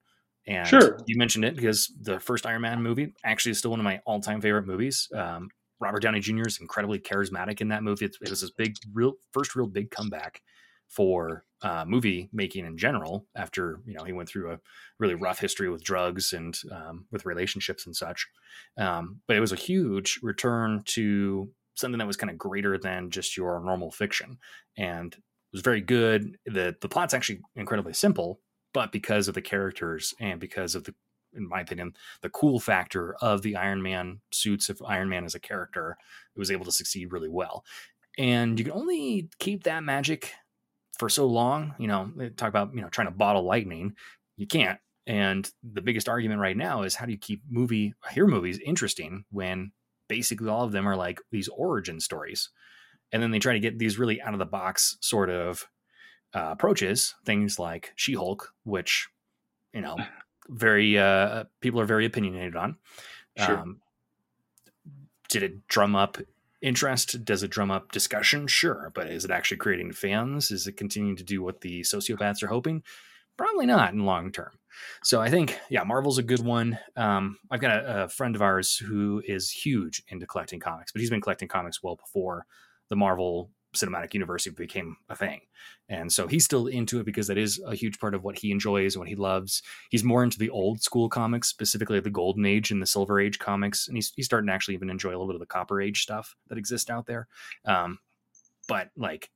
[0.46, 0.98] And sure.
[1.06, 4.00] you mentioned it because the first Iron Man movie actually is still one of my
[4.06, 5.08] all-time favorite movies.
[5.14, 5.48] Um,
[5.80, 6.46] Robert Downey Jr.
[6.46, 8.06] is incredibly charismatic in that movie.
[8.06, 10.40] It, it was his big, real first real big comeback
[10.88, 13.26] for uh, movie making in general.
[13.34, 14.60] After you know he went through a
[14.98, 18.26] really rough history with drugs and um, with relationships and such,
[18.78, 23.10] um, but it was a huge return to something that was kind of greater than
[23.10, 24.38] just your normal fiction,
[24.76, 26.36] and it was very good.
[26.46, 28.40] the The plot's actually incredibly simple,
[28.72, 30.94] but because of the characters and because of the
[31.34, 35.34] in my opinion, the cool factor of the Iron Man suits of Iron Man as
[35.34, 35.96] a character,
[36.34, 37.64] it was able to succeed really well.
[38.18, 40.32] And you can only keep that magic
[40.98, 41.74] for so long.
[41.78, 43.94] You know, talk about you know trying to bottle lightning.
[44.36, 44.78] You can't.
[45.06, 49.24] And the biggest argument right now is how do you keep movie hero movies interesting
[49.30, 49.70] when
[50.08, 52.50] basically all of them are like these origin stories,
[53.12, 55.66] and then they try to get these really out of the box sort of
[56.34, 59.08] uh, approaches, things like She Hulk, which
[59.76, 59.96] you know,
[60.48, 62.76] very uh, people are very opinionated on.
[63.38, 63.58] Sure.
[63.58, 63.80] Um,
[65.28, 66.18] did it drum up
[66.62, 67.24] interest?
[67.24, 68.46] Does it drum up discussion?
[68.46, 70.50] Sure, but is it actually creating fans?
[70.50, 72.82] Is it continuing to do what the sociopaths are hoping?
[73.36, 74.52] Probably not in long term.
[75.02, 76.78] So I think, yeah, Marvel's a good one.
[76.96, 81.00] Um, I've got a, a, friend of ours who is huge into collecting comics, but
[81.00, 82.46] he's been collecting comics well before
[82.88, 85.40] the Marvel cinematic universe became a thing.
[85.88, 88.50] And so he's still into it because that is a huge part of what he
[88.50, 89.62] enjoys and what he loves.
[89.90, 93.38] He's more into the old school comics, specifically the Golden Age and the Silver Age
[93.38, 93.86] comics.
[93.86, 96.02] And he's, he's starting to actually even enjoy a little bit of the Copper Age
[96.02, 97.28] stuff that exists out there.
[97.64, 97.98] Um,
[98.66, 99.30] but like,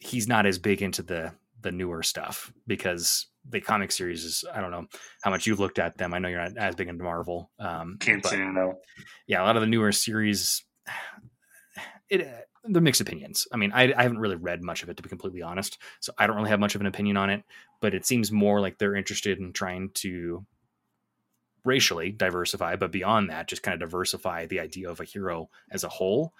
[0.00, 1.32] he's not as big into the
[1.62, 4.86] the newer stuff because the comic series is I don't know
[5.22, 6.14] how much you've looked at them.
[6.14, 7.50] I know you're not as big into Marvel.
[7.58, 8.78] Um, Can't say no.
[9.26, 10.64] Yeah, a lot of the newer series,
[12.08, 12.28] it
[12.64, 13.46] the mixed opinions.
[13.52, 16.12] I mean, I, I, haven't really read much of it to be completely honest, so
[16.16, 17.42] I don't really have much of an opinion on it.
[17.80, 20.46] But it seems more like they're interested in trying to
[21.64, 25.84] racially diversify, but beyond that, just kind of diversify the idea of a hero as
[25.84, 26.32] a whole.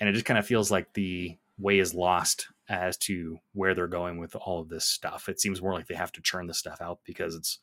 [0.00, 3.86] And it just kind of feels like the way is lost as to where they're
[3.86, 5.28] going with all of this stuff.
[5.28, 7.58] It seems more like they have to churn the stuff out because it's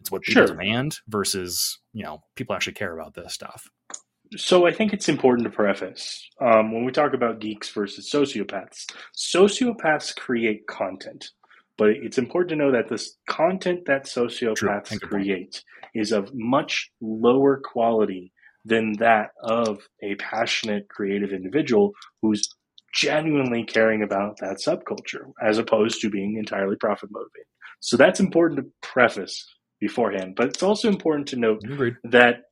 [0.00, 0.56] it's what people sure.
[0.56, 3.68] demand versus you know people actually care about this stuff.
[4.36, 8.86] So I think it's important to preface um, when we talk about geeks versus sociopaths.
[9.16, 11.30] Sociopaths create content,
[11.76, 17.60] but it's important to know that this content that sociopaths create is of much lower
[17.62, 18.32] quality
[18.64, 22.48] than that of a passionate, creative individual who's
[22.94, 27.46] genuinely caring about that subculture, as opposed to being entirely profit motivated.
[27.80, 29.46] So that's important to preface
[29.80, 30.34] beforehand.
[30.36, 31.96] But it's also important to note Agreed.
[32.04, 32.42] that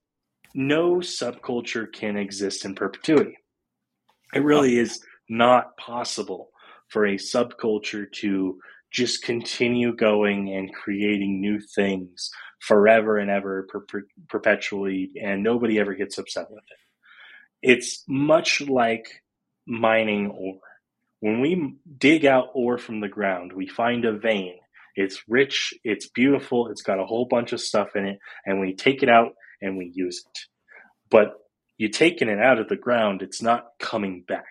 [0.55, 3.37] no subculture can exist in perpetuity.
[4.33, 6.51] It really is not possible
[6.89, 8.59] for a subculture to
[8.91, 15.79] just continue going and creating new things forever and ever per- per- perpetually and nobody
[15.79, 16.79] ever gets upset with it
[17.63, 19.23] it's much like
[19.69, 20.61] mining ore
[21.21, 24.55] when we dig out ore from the ground we find a vein
[24.97, 28.75] it's rich it's beautiful it's got a whole bunch of stuff in it and we
[28.75, 30.39] take it out and we use it.
[31.11, 31.35] But
[31.77, 34.45] you taking it out of the ground, it's not coming back.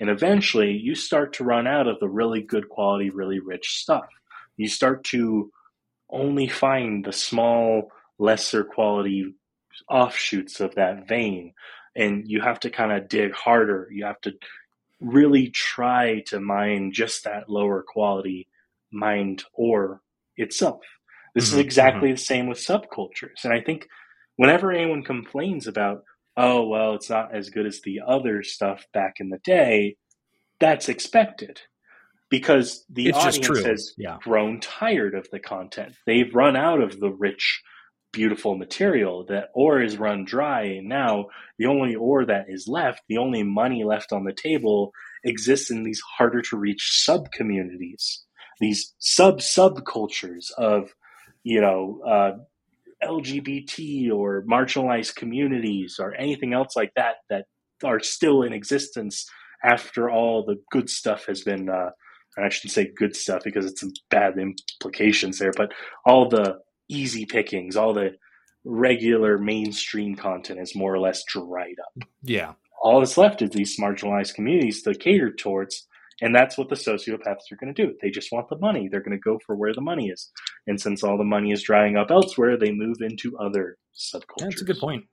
[0.00, 4.06] And eventually you start to run out of the really good quality, really rich stuff.
[4.56, 5.50] You start to
[6.10, 9.34] only find the small, lesser quality
[9.90, 11.54] offshoots of that vein.
[11.96, 13.88] And you have to kind of dig harder.
[13.90, 14.34] You have to
[15.00, 18.48] really try to mine just that lower quality
[18.92, 20.00] mined ore
[20.36, 20.82] itself.
[21.34, 22.16] This mm-hmm, is exactly mm-hmm.
[22.16, 23.44] the same with subcultures.
[23.44, 23.88] And I think
[24.36, 26.04] whenever anyone complains about,
[26.36, 29.96] oh, well, it's not as good as the other stuff back in the day,
[30.60, 31.60] that's expected
[32.30, 34.16] because the it's audience has yeah.
[34.22, 35.94] grown tired of the content.
[36.06, 37.62] They've run out of the rich,
[38.16, 39.26] beautiful material.
[39.28, 40.62] That ore is run dry.
[40.62, 41.26] And now
[41.58, 45.82] the only ore that is left, the only money left on the table exists in
[45.82, 48.24] these harder to reach sub communities,
[48.58, 50.94] these sub subcultures of,
[51.44, 52.32] you know, uh,
[53.06, 57.44] LGBT or marginalized communities or anything else like that that
[57.84, 59.26] are still in existence
[59.62, 61.90] after all the good stuff has been uh,
[62.38, 65.72] I shouldn't say good stuff because it's some bad implications there, but
[66.04, 68.16] all the easy pickings, all the
[68.64, 72.08] regular mainstream content is more or less dried up.
[72.22, 72.54] Yeah.
[72.82, 75.86] All that's left is these marginalized communities to cater towards
[76.20, 77.94] and that's what the sociopaths are going to do.
[78.00, 78.88] They just want the money.
[78.88, 80.30] They're going to go for where the money is.
[80.66, 84.40] And since all the money is drying up elsewhere, they move into other subcultures.
[84.40, 85.04] That's a good point.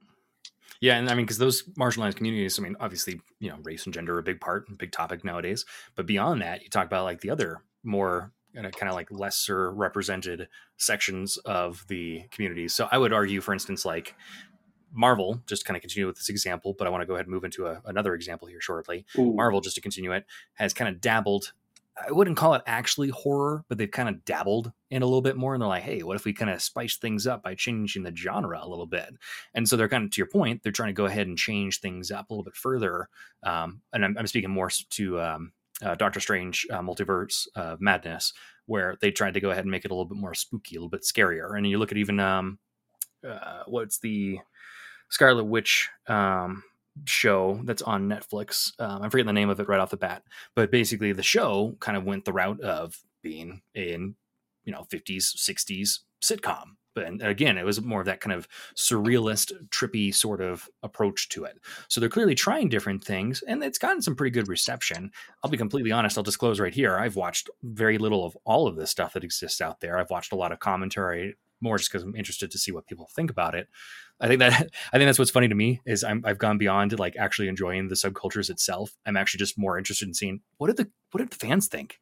[0.79, 3.93] Yeah, and I mean, because those marginalized communities, I mean, obviously, you know, race and
[3.93, 5.65] gender are a big part, big topic nowadays.
[5.95, 10.47] But beyond that, you talk about like the other more kind of like lesser represented
[10.77, 12.67] sections of the community.
[12.67, 14.15] So I would argue, for instance, like
[14.93, 17.33] Marvel, just kind of continue with this example, but I want to go ahead and
[17.33, 19.05] move into a, another example here shortly.
[19.17, 19.33] Ooh.
[19.33, 21.53] Marvel, just to continue it, has kind of dabbled.
[21.95, 25.35] I wouldn't call it actually horror, but they've kind of dabbled in a little bit
[25.35, 25.53] more.
[25.53, 28.15] And they're like, hey, what if we kind of spice things up by changing the
[28.15, 29.09] genre a little bit?
[29.53, 31.81] And so they're kind of, to your point, they're trying to go ahead and change
[31.81, 33.09] things up a little bit further.
[33.43, 38.33] Um, and I'm, I'm, speaking more to um, uh, Doctor Strange uh, Multiverse of Madness,
[38.65, 40.79] where they tried to go ahead and make it a little bit more spooky, a
[40.79, 41.57] little bit scarier.
[41.57, 42.59] And you look at even um,
[43.27, 44.39] uh, what's the
[45.09, 46.63] Scarlet Witch um,
[47.05, 48.71] show that's on Netflix.
[48.79, 50.23] Um, I'm forgetting the name of it right off the bat,
[50.55, 54.15] but basically the show kind of went the route of being in
[54.65, 58.47] you know 50s 60s sitcom but and again, it was more of that kind of
[58.75, 61.59] surrealist, trippy sort of approach to it.
[61.87, 65.11] So they're clearly trying different things, and it's gotten some pretty good reception.
[65.43, 66.17] I'll be completely honest.
[66.17, 66.97] I'll disclose right here.
[66.97, 69.97] I've watched very little of all of this stuff that exists out there.
[69.97, 73.09] I've watched a lot of commentary, more just because I'm interested to see what people
[73.15, 73.67] think about it.
[74.19, 74.53] I think that
[74.93, 77.87] I think that's what's funny to me is I'm, I've gone beyond like actually enjoying
[77.87, 78.95] the subcultures itself.
[79.05, 81.99] I'm actually just more interested in seeing what did the what did the fans think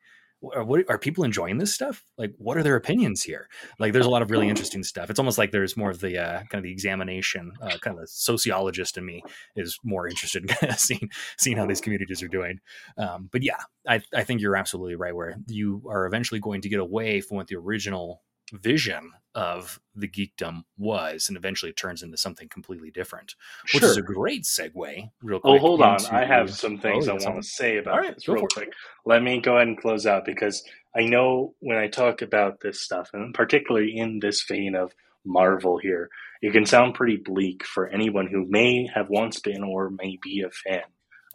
[0.53, 2.03] are, what, are people enjoying this stuff?
[2.17, 3.47] Like, what are their opinions here?
[3.79, 5.09] Like, there's a lot of really interesting stuff.
[5.09, 8.01] It's almost like there's more of the uh, kind of the examination, uh, kind of
[8.01, 9.23] the sociologist in me
[9.55, 12.59] is more interested in kind of seeing seeing how these communities are doing.
[12.97, 15.15] Um, but yeah, I, I think you're absolutely right.
[15.15, 20.07] Where you are eventually going to get away from what the original vision of the
[20.07, 23.35] geekdom was, and eventually turns into something completely different,
[23.73, 25.09] which is a great segue.
[25.21, 25.41] Real oh, quick.
[25.43, 28.13] Oh, hold on, I have some oh, things oh, I want to say about right,
[28.13, 28.69] this real quick.
[28.69, 28.73] It.
[29.05, 30.63] Let me go ahead and close out because
[30.95, 34.91] I know when I talk about this stuff, and particularly in this vein of
[35.25, 36.09] Marvel here,
[36.41, 40.41] it can sound pretty bleak for anyone who may have once been or may be
[40.41, 40.83] a fan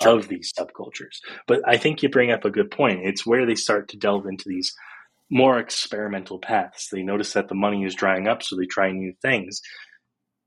[0.02, 0.18] sure.
[0.18, 1.20] of these subcultures.
[1.46, 3.00] But I think you bring up a good point.
[3.04, 4.74] It's where they start to delve into these
[5.30, 6.88] more experimental paths.
[6.90, 9.60] They notice that the money is drying up, so they try new things.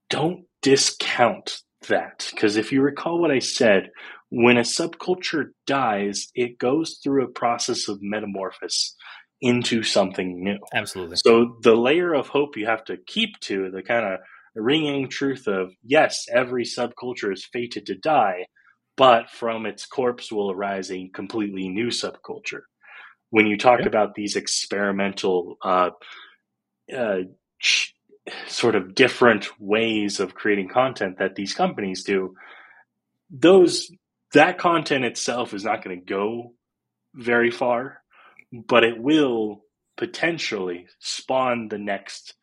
[0.09, 3.89] Don't discount that, because if you recall what I said,
[4.29, 8.95] when a subculture dies, it goes through a process of metamorphosis
[9.41, 10.57] into something new.
[10.73, 11.17] Absolutely.
[11.17, 14.19] So the layer of hope you have to keep to the kind of
[14.55, 18.45] ringing truth of yes, every subculture is fated to die,
[18.97, 22.63] but from its corpse will arise a completely new subculture
[23.29, 23.87] when you talk yeah.
[23.87, 25.91] about these experimental uh,
[26.95, 27.19] uh,
[28.47, 32.35] sort of different ways of creating content that these companies do
[33.29, 33.91] those
[34.33, 36.53] that content itself is not going to go
[37.15, 38.01] very far
[38.67, 39.63] but it will
[39.97, 42.35] potentially spawn the next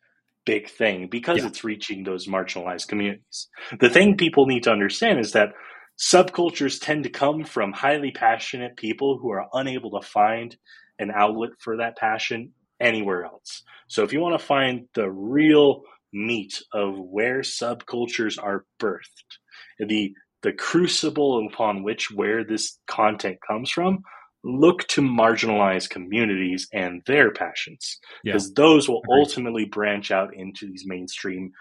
[0.45, 1.47] big thing because yeah.
[1.47, 3.47] it's reaching those marginalized communities
[3.79, 5.53] the thing people need to understand is that
[5.97, 10.55] subcultures tend to come from highly passionate people who are unable to find
[10.99, 13.63] an outlet for that passion anywhere else.
[13.87, 15.83] So if you want to find the real
[16.13, 19.37] meat of where subcultures are birthed,
[19.79, 24.03] the the crucible upon which where this content comes from,
[24.43, 28.53] look to marginalized communities and their passions because yeah.
[28.55, 29.19] those will Agreed.
[29.19, 31.51] ultimately branch out into these mainstream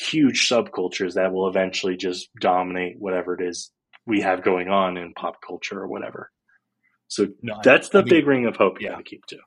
[0.00, 3.70] huge subcultures that will eventually just dominate whatever it is
[4.06, 6.30] we have going on in pop culture or whatever.
[7.08, 8.92] So no, that's the I big ring of hope you yeah.
[8.92, 9.38] got to keep to.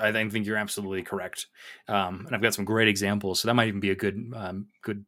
[0.00, 1.46] I think you're absolutely correct,
[1.88, 3.40] um, and I've got some great examples.
[3.40, 5.04] So that might even be a good, um, good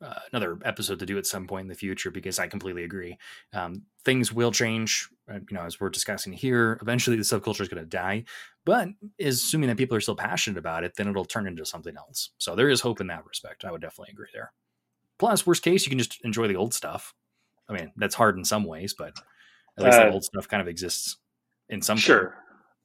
[0.00, 3.18] uh, another episode to do at some point in the future because I completely agree.
[3.52, 6.78] Um, things will change, you know, as we're discussing here.
[6.82, 8.24] Eventually, the subculture is going to die,
[8.64, 12.30] but assuming that people are still passionate about it, then it'll turn into something else.
[12.38, 13.64] So there is hope in that respect.
[13.64, 14.52] I would definitely agree there.
[15.18, 17.14] Plus, worst case, you can just enjoy the old stuff.
[17.68, 19.12] I mean, that's hard in some ways, but
[19.78, 21.16] at least uh, that old stuff kind of exists
[21.68, 21.96] in some.
[21.96, 22.20] Sure.
[22.20, 22.34] Point.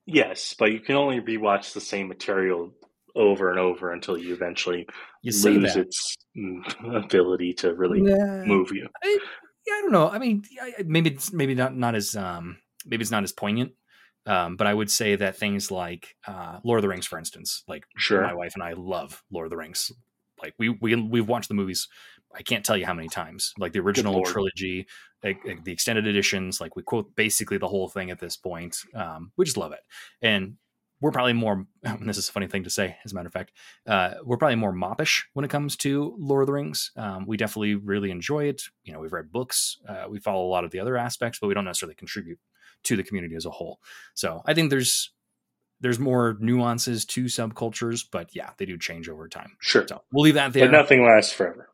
[0.05, 2.73] Yes, but you can only rewatch the same material
[3.15, 4.87] over and over until you eventually
[5.21, 5.87] you lose that.
[5.87, 6.15] its
[6.93, 8.43] ability to really yeah.
[8.45, 8.87] move you.
[9.03, 9.19] I,
[9.69, 10.09] yeah, I don't know.
[10.09, 10.43] I mean,
[10.85, 13.73] maybe it's maybe not not as um maybe it's not as poignant.
[14.25, 17.63] Um, but I would say that things like uh, Lord of the Rings, for instance,
[17.67, 18.21] like sure.
[18.21, 19.91] my wife and I love Lord of the Rings.
[20.41, 21.87] Like we we we've watched the movies
[22.35, 23.53] I can't tell you how many times.
[23.57, 24.87] Like the original trilogy,
[25.23, 28.77] like, like the extended editions, like we quote basically the whole thing at this point.
[28.93, 29.79] Um, we just love it,
[30.21, 30.55] and
[31.01, 31.65] we're probably more.
[32.01, 33.53] This is a funny thing to say, as a matter of fact.
[33.85, 36.91] Uh, we're probably more moppish when it comes to Lord of the Rings.
[36.95, 38.63] Um, we definitely really enjoy it.
[38.83, 41.47] You know, we've read books, uh, we follow a lot of the other aspects, but
[41.47, 42.39] we don't necessarily contribute
[42.83, 43.79] to the community as a whole.
[44.13, 45.11] So I think there's
[45.81, 49.55] there's more nuances to subcultures, but yeah, they do change over time.
[49.59, 49.87] Sure.
[49.87, 50.65] So we'll leave that there.
[50.65, 51.69] But nothing lasts forever.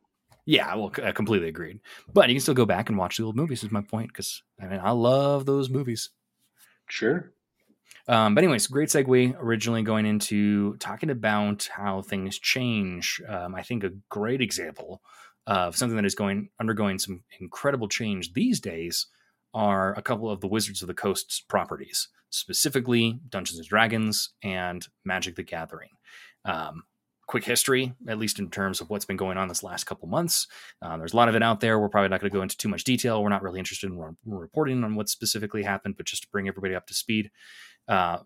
[0.45, 1.79] Yeah, well, I completely agreed.
[2.13, 3.63] But you can still go back and watch the old movies.
[3.63, 6.11] Is my point because I mean I love those movies.
[6.88, 7.31] Sure.
[8.07, 9.35] Um, but anyways, great segue.
[9.39, 13.21] Originally going into talking about how things change.
[13.27, 15.01] Um, I think a great example
[15.47, 19.07] of something that is going undergoing some incredible change these days
[19.53, 24.88] are a couple of the Wizards of the Coast's properties, specifically Dungeons and Dragons and
[25.03, 25.91] Magic the Gathering.
[26.43, 26.84] Um,
[27.27, 30.47] quick history, at least in terms of what's been going on this last couple months.
[30.82, 31.80] Uh, there's a lot of it out there.
[31.80, 33.23] We're probably not going to go into too much detail.
[33.23, 36.47] We're not really interested in re- reporting on what specifically happened, but just to bring
[36.47, 37.32] everybody up to speed.
[37.88, 38.19] Uh,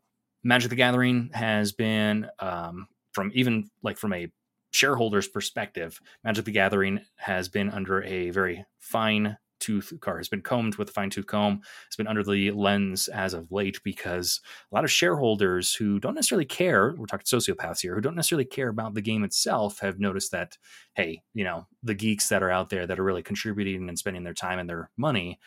[0.43, 4.31] Magic the Gathering has been, um, from even like from a
[4.71, 10.41] shareholder's perspective, Magic the Gathering has been under a very fine tooth car has been
[10.41, 11.61] combed with a fine tooth comb.
[11.87, 14.41] It's been under the lens as of late because
[14.71, 18.45] a lot of shareholders who don't necessarily care, we're talking sociopaths here, who don't necessarily
[18.45, 20.57] care about the game itself have noticed that,
[20.95, 24.23] hey, you know, the geeks that are out there that are really contributing and spending
[24.23, 25.39] their time and their money,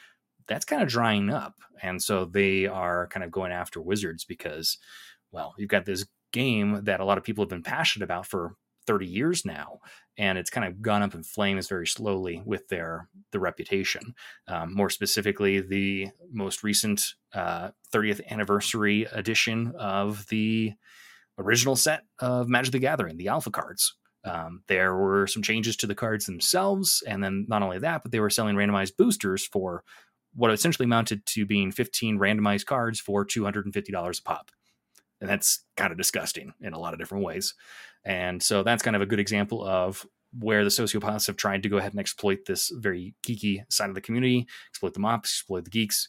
[0.48, 1.54] that's kind of drying up.
[1.82, 4.78] And so they are kind of going after Wizards because,
[5.30, 8.56] well, you've got this game that a lot of people have been passionate about for
[8.86, 9.78] 30 years now
[10.18, 14.14] and it's kind of gone up in flames very slowly with their the reputation
[14.48, 20.72] um, more specifically the most recent uh, 30th anniversary edition of the
[21.38, 25.86] original set of magic the gathering the alpha cards um, there were some changes to
[25.86, 29.84] the cards themselves and then not only that but they were selling randomized boosters for
[30.34, 34.50] what essentially amounted to being 15 randomized cards for $250 a pop
[35.22, 37.54] and that's kind of disgusting in a lot of different ways.
[38.04, 40.04] And so that's kind of a good example of
[40.36, 43.94] where the sociopaths have tried to go ahead and exploit this very geeky side of
[43.94, 46.08] the community, exploit the mops, exploit the geeks.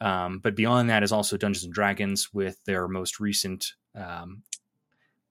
[0.00, 4.42] Um, but beyond that is also Dungeons and Dragons with their most recent, um,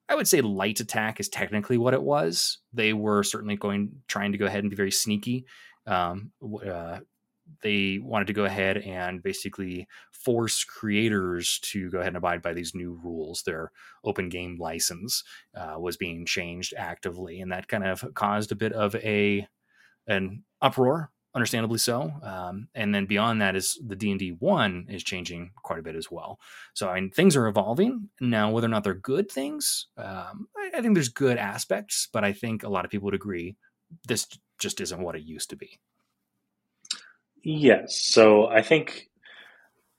[0.08, 2.60] I would say, light attack is technically what it was.
[2.72, 5.46] They were certainly going trying to go ahead and be very sneaky.
[5.88, 6.32] Um,
[6.64, 7.00] uh,
[7.62, 12.54] they wanted to go ahead and basically force creators to go ahead and abide by
[12.54, 13.44] these new rules.
[13.44, 13.72] Their
[14.04, 15.24] open game license
[15.56, 19.48] uh, was being changed actively, and that kind of caused a bit of a
[20.08, 22.12] an uproar understandably so.
[22.22, 25.84] Um, and then beyond that is the D and D one is changing quite a
[25.84, 26.40] bit as well.
[26.74, 28.52] So I mean, things are evolving now.
[28.52, 32.34] Whether or not they're good things, um, I, I, think there's good aspects, but I
[32.34, 33.56] think a lot of people would agree
[34.08, 34.28] this
[34.60, 35.80] just isn't what it used to be.
[37.44, 38.02] Yes.
[38.02, 39.10] So I think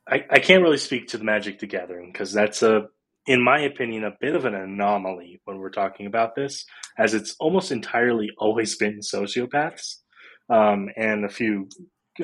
[0.09, 2.89] I, I can't really speak to the Magic the Gathering because that's a,
[3.27, 6.67] in my opinion, a bit of an anomaly when we're talking about this,
[6.99, 9.97] as it's almost entirely always been sociopaths
[10.51, 11.69] um, and a few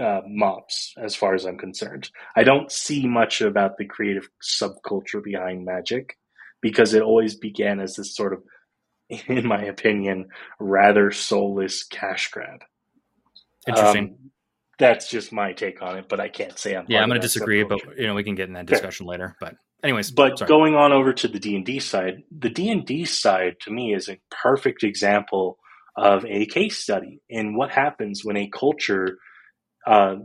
[0.00, 2.10] uh, mops, as far as I'm concerned.
[2.36, 6.16] I don't see much about the creative subculture behind Magic
[6.60, 8.42] because it always began as this sort of,
[9.26, 12.62] in my opinion, rather soulless cash grab.
[13.66, 14.04] Interesting.
[14.04, 14.30] Um,
[14.80, 16.86] that's just my take on it, but I can't say I'm.
[16.88, 19.12] Yeah, I'm going to disagree, but you know we can get in that discussion Fair.
[19.12, 19.36] later.
[19.38, 19.54] But
[19.84, 20.48] anyways, but sorry.
[20.48, 23.70] going on over to the D and D side, the D and D side to
[23.70, 25.58] me is a perfect example
[25.96, 29.18] of a case study in what happens when a culture
[29.86, 30.16] uh,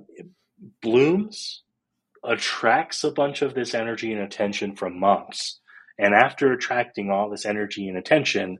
[0.82, 1.64] blooms,
[2.24, 5.60] attracts a bunch of this energy and attention from mops,
[5.99, 8.58] and after attracting all this energy and attention,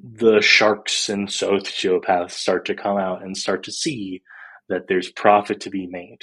[0.00, 4.22] the sharks and sociopaths start to come out and start to see
[4.70, 6.20] that there's profit to be made.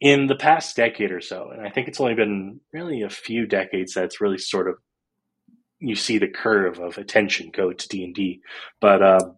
[0.00, 3.46] In the past decade or so, and I think it's only been really a few
[3.46, 4.76] decades that's really sort of
[5.78, 8.40] you see the curve of attention go to D and D,
[8.80, 9.30] but uh,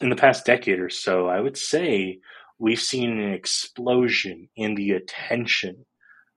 [0.00, 2.18] in the past decade or so, I would say
[2.58, 5.86] we've seen an explosion in the attention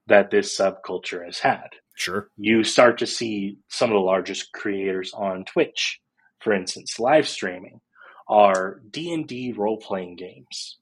[0.06, 1.68] that this subculture has had.
[1.94, 2.30] Sure.
[2.36, 6.00] You start to see some of the largest creators on Twitch,
[6.40, 7.80] for instance, live streaming
[8.28, 10.78] are D&D role-playing games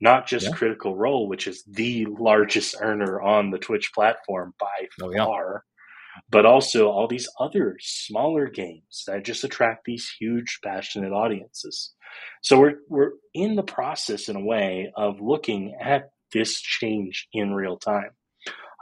[0.00, 0.52] not just yeah.
[0.52, 6.20] Critical Role, which is the largest earner on the Twitch platform by oh, far, yeah.
[6.30, 11.94] but also all these other smaller games that just attract these huge, passionate audiences.
[12.42, 17.54] So we're we're in the process, in a way, of looking at this change in
[17.54, 18.10] real time.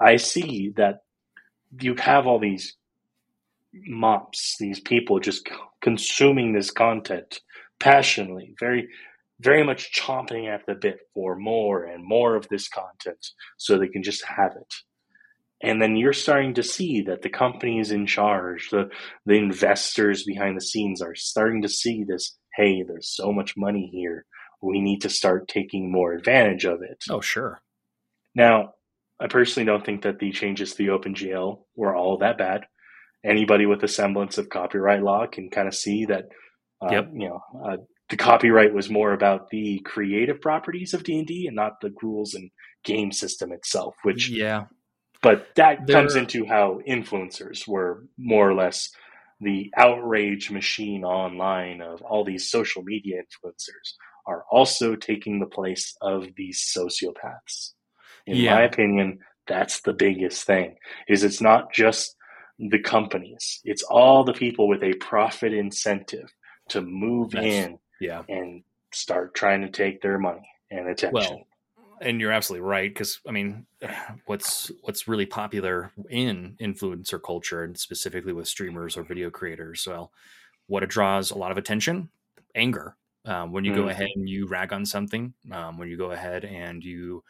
[0.00, 1.00] I see that
[1.80, 2.76] you have all these
[3.72, 5.48] mops, these people just
[5.80, 7.40] consuming this content
[7.78, 8.88] passionately, very
[9.40, 13.26] very much chomping at the bit for more and more of this content
[13.56, 14.74] so they can just have it.
[15.62, 18.90] And then you're starting to see that the companies in charge, the,
[19.24, 23.90] the investors behind the scenes are starting to see this hey, there's so much money
[23.92, 24.24] here.
[24.62, 27.02] We need to start taking more advantage of it.
[27.10, 27.60] Oh, sure.
[28.34, 28.74] Now,
[29.20, 32.66] I personally don't think that the changes to the OGL were all that bad.
[33.24, 36.26] Anybody with a semblance of copyright law can kind of see that,
[36.80, 37.10] uh, yep.
[37.12, 37.76] you know, uh,
[38.10, 42.50] the copyright was more about the creative properties of D&D and not the rules and
[42.84, 44.64] game system itself which yeah
[45.22, 48.90] but that there, comes into how influencers were more or less
[49.40, 53.94] the outrage machine online of all these social media influencers
[54.26, 57.70] are also taking the place of these sociopaths
[58.26, 58.54] in yeah.
[58.54, 60.76] my opinion that's the biggest thing
[61.08, 62.16] is it's not just
[62.58, 66.32] the companies it's all the people with a profit incentive
[66.68, 68.22] to move That's, in yeah.
[68.28, 71.12] And start trying to take their money and attention.
[71.12, 71.46] Well,
[72.00, 73.66] and you're absolutely right because I mean,
[74.26, 79.86] what's what's really popular in influencer culture and specifically with streamers or video creators?
[79.86, 80.12] Well,
[80.66, 82.10] what it draws a lot of attention,
[82.54, 82.96] anger.
[83.26, 83.82] Um, when you mm-hmm.
[83.82, 87.24] go ahead and you rag on something, um, when you go ahead and you,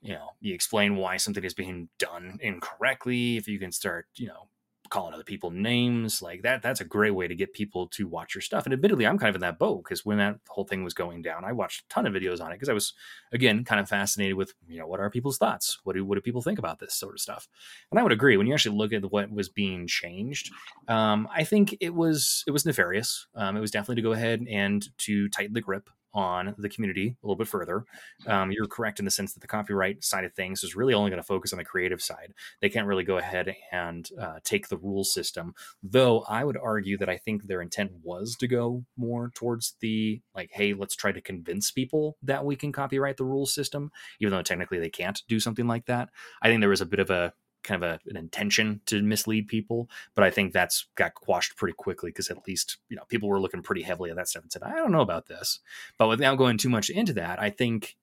[0.00, 4.28] you know, you explain why something is being done incorrectly, if you can start, you
[4.28, 4.46] know,
[4.92, 8.34] calling other people names like that that's a great way to get people to watch
[8.34, 8.66] your stuff.
[8.66, 11.22] And admittedly i'm kind of in that boat because when that whole thing was going
[11.22, 12.92] down i watched a ton of videos on it because i was
[13.32, 15.78] again kind of fascinated with you know what are people's thoughts?
[15.84, 17.48] What do what do people think about this sort of stuff?
[17.90, 20.50] And i would agree when you actually look at what was being changed
[20.88, 23.26] um, i think it was it was nefarious.
[23.34, 27.16] Um, it was definitely to go ahead and to tighten the grip on the community
[27.22, 27.84] a little bit further.
[28.26, 31.10] Um, you're correct in the sense that the copyright side of things is really only
[31.10, 32.34] going to focus on the creative side.
[32.60, 36.98] They can't really go ahead and uh, take the rule system, though I would argue
[36.98, 41.12] that I think their intent was to go more towards the like, hey, let's try
[41.12, 43.90] to convince people that we can copyright the rule system,
[44.20, 46.08] even though technically they can't do something like that.
[46.42, 47.32] I think there was a bit of a
[47.62, 49.88] kind of a, an intention to mislead people.
[50.14, 53.40] But I think that's got quashed pretty quickly because at least you know people were
[53.40, 55.60] looking pretty heavily at that stuff and said, I don't know about this.
[55.98, 57.96] But without going too much into that, I think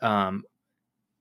[0.00, 0.44] um,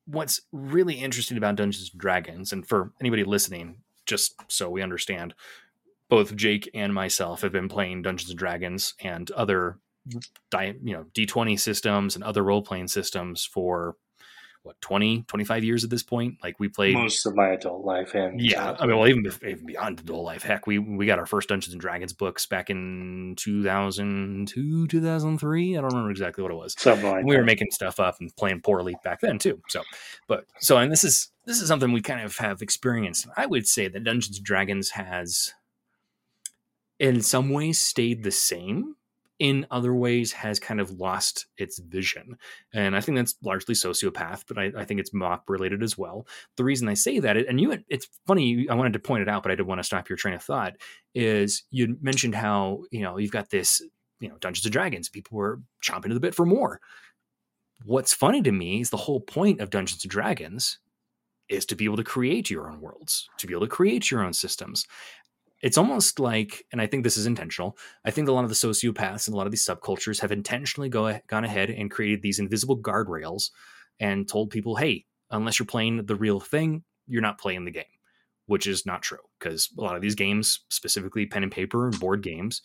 [0.05, 5.33] what's really interesting about Dungeons and Dragons, and for anybody listening, just so we understand,
[6.09, 9.77] both Jake and myself have been playing Dungeons and Dragons and other
[10.07, 13.95] you know d20 systems and other role playing systems for
[14.63, 16.37] what 20 25 years at this point?
[16.43, 19.65] Like we played most of my adult life and yeah i mean well even, even
[19.65, 20.43] beyond adult life.
[20.43, 25.81] Heck we we got our first dungeons and dragons books back in 2002 2003 i
[25.81, 26.75] don't remember exactly what it was.
[26.77, 29.83] Something like we were making stuff up and playing poorly back then too so.
[30.27, 33.27] But so and this is this is something we kind of have experienced.
[33.35, 35.53] I would say that dungeons and dragons has
[36.99, 38.95] in some ways stayed the same
[39.41, 42.37] in other ways has kind of lost its vision.
[42.75, 46.27] And I think that's largely sociopath, but I, I think it's MOP related as well.
[46.57, 49.41] The reason I say that, and you, it's funny, I wanted to point it out,
[49.41, 50.75] but I didn't want to stop your train of thought,
[51.15, 53.81] is you mentioned how, you know, you've got this,
[54.19, 56.79] you know, Dungeons and Dragons, people were chomping to the bit for more.
[57.83, 60.77] What's funny to me is the whole point of Dungeons and Dragons
[61.49, 64.23] is to be able to create your own worlds, to be able to create your
[64.23, 64.85] own systems
[65.61, 67.77] it's almost like, and I think this is intentional.
[68.03, 70.89] I think a lot of the sociopaths and a lot of these subcultures have intentionally
[70.89, 73.51] go, gone ahead and created these invisible guardrails
[73.99, 77.83] and told people, hey, unless you're playing the real thing, you're not playing the game,
[78.47, 81.99] which is not true because a lot of these games, specifically pen and paper and
[81.99, 82.61] board games,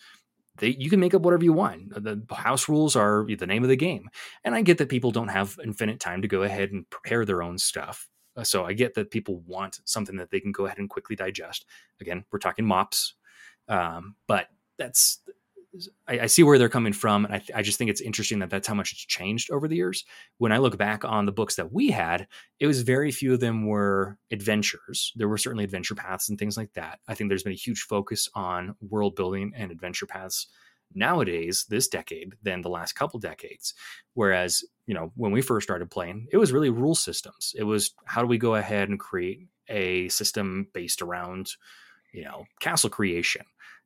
[0.58, 1.90] they, you can make up whatever you want.
[1.90, 4.08] The house rules are the name of the game.
[4.42, 7.42] And I get that people don't have infinite time to go ahead and prepare their
[7.42, 8.08] own stuff.
[8.36, 11.16] Uh, so I get that people want something that they can go ahead and quickly
[11.16, 11.64] digest.
[12.00, 13.14] Again, we're talking mops,
[13.68, 15.20] um, but that's
[16.08, 18.50] I, I, see where they're coming from, and I, I, just think it's interesting that
[18.50, 20.04] that's how much it's changed over the years.
[20.38, 22.26] When I look back on the books that we had,
[22.60, 25.12] it was very few of them were adventures.
[25.16, 27.00] There were certainly adventure paths and things like that.
[27.08, 30.46] I think there's been a huge focus on world building and adventure paths
[30.94, 33.74] nowadays, this decade, than the last couple decades.
[34.14, 37.54] Whereas you know, when we first started playing, it was really rule systems.
[37.58, 41.50] It was how do we go ahead and create a system based around,
[42.12, 43.42] you know, castle creation.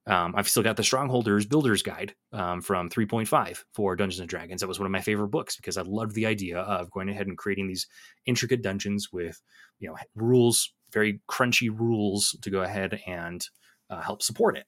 [0.07, 4.61] Um, I've still got the Strongholders Builder's Guide um, from 3.5 for Dungeons and Dragons.
[4.61, 7.27] That was one of my favorite books because I loved the idea of going ahead
[7.27, 7.87] and creating these
[8.27, 9.41] intricate dungeons with,
[9.79, 13.47] you know, rules, very crunchy rules to go ahead and
[13.91, 14.67] uh, help support it.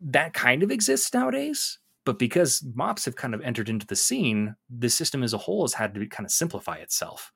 [0.00, 4.56] That kind of exists nowadays, but because mops have kind of entered into the scene,
[4.70, 7.32] the system as a whole has had to kind of simplify itself.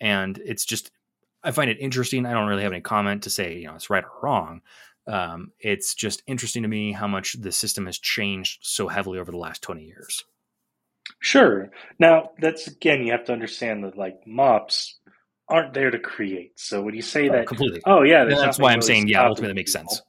[0.00, 0.90] And it's just,
[1.42, 2.24] I find it interesting.
[2.24, 4.62] I don't really have any comment to say, you know, it's right or wrong.
[5.06, 9.30] Um, it's just interesting to me how much the system has changed so heavily over
[9.30, 10.24] the last 20 years.
[11.20, 11.70] Sure.
[11.98, 14.98] Now, that's again, you have to understand that like mops
[15.48, 16.58] aren't there to create.
[16.60, 17.80] So when you say oh, that, completely.
[17.86, 18.24] Oh, yeah.
[18.24, 20.02] That's why I'm saying, yeah, ultimately that makes sense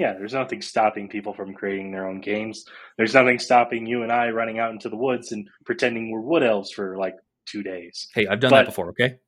[0.00, 2.64] yeah, there's nothing stopping people from creating their own games.
[2.96, 6.42] There's nothing stopping you and I running out into the woods and pretending we're wood
[6.42, 8.08] elves for like two days.
[8.14, 8.88] Hey, I've done but, that before.
[8.88, 9.18] Okay.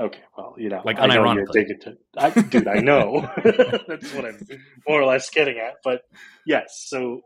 [0.00, 0.20] Okay.
[0.34, 2.66] Well, you know, like unironically, to, I, dude.
[2.66, 3.20] I know
[3.86, 4.38] that's what I'm
[4.88, 5.74] more or less getting at.
[5.84, 6.00] But
[6.46, 7.20] yes, so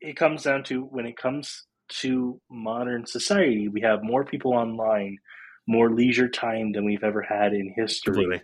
[0.00, 1.64] it comes down to when it comes
[2.02, 5.18] to modern society, we have more people online,
[5.66, 8.14] more leisure time than we've ever had in history.
[8.14, 8.42] Completely.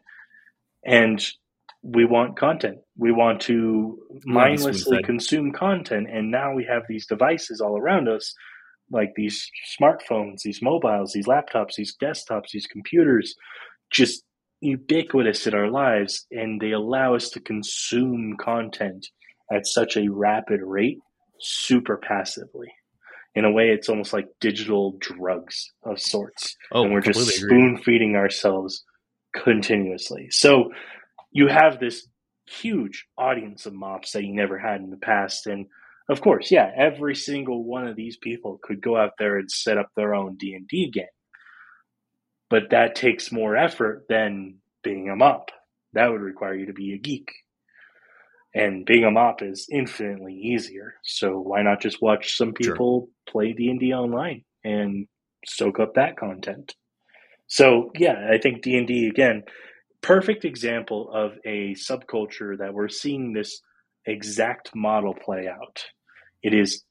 [0.84, 1.24] And
[1.82, 2.78] we want content.
[2.96, 6.08] We want to mindlessly consume content.
[6.10, 8.32] And now we have these devices all around us,
[8.90, 9.48] like these
[9.80, 13.34] smartphones, these mobiles, these laptops, these desktops, these computers,
[13.90, 14.22] just
[14.60, 16.26] ubiquitous in our lives.
[16.30, 19.08] And they allow us to consume content
[19.50, 20.98] at such a rapid rate,
[21.40, 22.72] super passively.
[23.34, 26.56] In a way, it's almost like digital drugs of sorts.
[26.70, 28.84] Oh, and we're just spoon feeding ourselves
[29.34, 30.28] continuously.
[30.30, 30.70] So,
[31.32, 32.06] you have this
[32.46, 35.46] huge audience of mops that you never had in the past.
[35.46, 35.66] And
[36.08, 39.78] of course, yeah, every single one of these people could go out there and set
[39.78, 41.04] up their own D and D game,
[42.50, 45.50] but that takes more effort than being a mop.
[45.94, 47.30] That would require you to be a geek,
[48.54, 50.94] and being a mop is infinitely easier.
[51.04, 53.32] So why not just watch some people sure.
[53.32, 55.06] play D and D online and
[55.46, 56.74] soak up that content?
[57.46, 59.44] So yeah, I think D and D again,
[60.02, 63.60] perfect example of a subculture that we're seeing this
[64.06, 65.84] exact model play out.
[66.42, 66.84] It is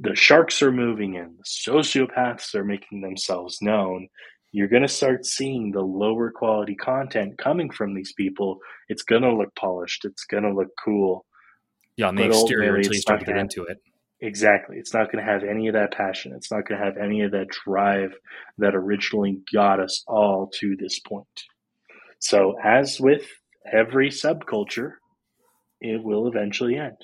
[0.00, 4.08] the sharks are moving in, the sociopaths are making themselves known.
[4.52, 8.58] You're going to start seeing the lower quality content coming from these people.
[8.88, 10.04] It's going to look polished.
[10.04, 11.24] It's going to look cool.
[11.96, 13.78] Yeah, on the but exterior until you start to get have, into it.
[14.20, 14.76] Exactly.
[14.78, 16.32] It's not going to have any of that passion.
[16.34, 18.12] It's not going to have any of that drive
[18.58, 21.26] that originally got us all to this point.
[22.20, 23.26] So, as with
[23.70, 24.92] every subculture,
[25.80, 26.96] it will eventually end.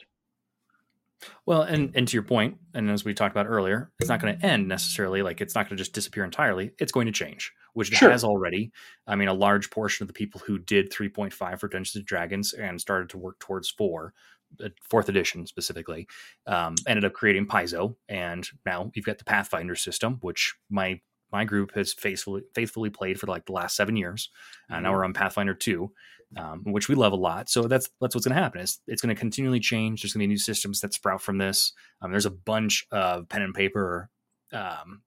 [1.46, 4.38] Well, and and to your point, and as we talked about earlier, it's not going
[4.38, 5.22] to end necessarily.
[5.22, 6.72] Like it's not going to just disappear entirely.
[6.78, 8.08] It's going to change, which sure.
[8.08, 8.72] it has already.
[9.06, 12.52] I mean, a large portion of the people who did 3.5 for Dungeons and Dragons
[12.52, 14.12] and started to work towards four,
[14.62, 16.06] uh, fourth edition specifically,
[16.46, 21.00] um, ended up creating Paizo, and now you've got the Pathfinder system, which my
[21.32, 24.30] my group has faithfully faithfully played for like the last seven years.
[24.70, 24.96] Uh, now mm-hmm.
[24.96, 25.92] we're on Pathfinder two,
[26.36, 27.48] um, which we love a lot.
[27.48, 28.60] So that's that's what's going to happen.
[28.60, 30.02] Is it's going to continually change.
[30.02, 31.72] There's going to be new systems that sprout from this.
[32.00, 34.10] Um, there's a bunch of pen and paper.
[34.52, 35.02] Um,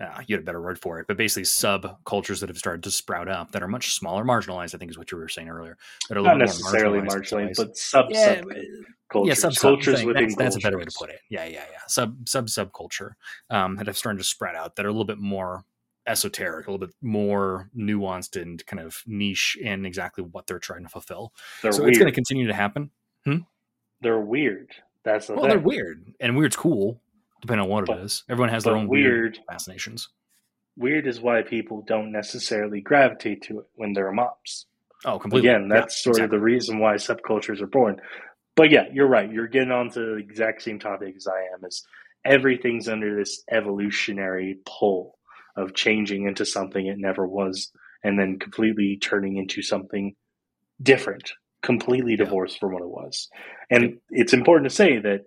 [0.00, 2.90] uh, you had a better word for it, but basically subcultures that have started to
[2.90, 4.74] sprout up that are much smaller, marginalized.
[4.74, 5.76] I think is what you were saying earlier.
[6.08, 8.42] That are Not necessarily marginalized, but sub yeah,
[9.10, 9.28] cultures.
[9.28, 11.20] Yeah, sub cultures within that's, that's, a better way to put it.
[11.30, 11.78] Yeah, yeah, yeah.
[11.86, 13.12] Sub sub subculture
[13.50, 15.64] um, that have started to spread out that are a little bit more
[16.06, 20.82] esoteric, a little bit more nuanced and kind of niche in exactly what they're trying
[20.82, 21.32] to fulfill.
[21.62, 21.90] They're so weird.
[21.90, 22.90] it's going to continue to happen.
[23.24, 23.38] Hmm?
[24.00, 24.72] They're weird.
[25.04, 25.50] That's the well, thing.
[25.50, 27.00] they're weird, and weird's cool
[27.44, 28.24] depending on what but, it is.
[28.30, 30.08] Everyone has their own weird, weird fascinations.
[30.76, 34.64] Weird is why people don't necessarily gravitate to it when they're mops.
[35.04, 35.50] Oh, completely.
[35.50, 36.24] Again, that's yeah, sort exactly.
[36.24, 38.00] of the reason why subcultures are born.
[38.56, 39.30] But yeah, you're right.
[39.30, 41.66] You're getting onto the exact same topic as I am.
[41.66, 41.86] Is
[42.24, 45.18] everything's under this evolutionary pull
[45.54, 47.70] of changing into something it never was,
[48.02, 50.16] and then completely turning into something
[50.82, 51.32] different,
[51.62, 52.60] completely divorced yeah.
[52.60, 53.28] from what it was.
[53.70, 55.26] And it's important to say that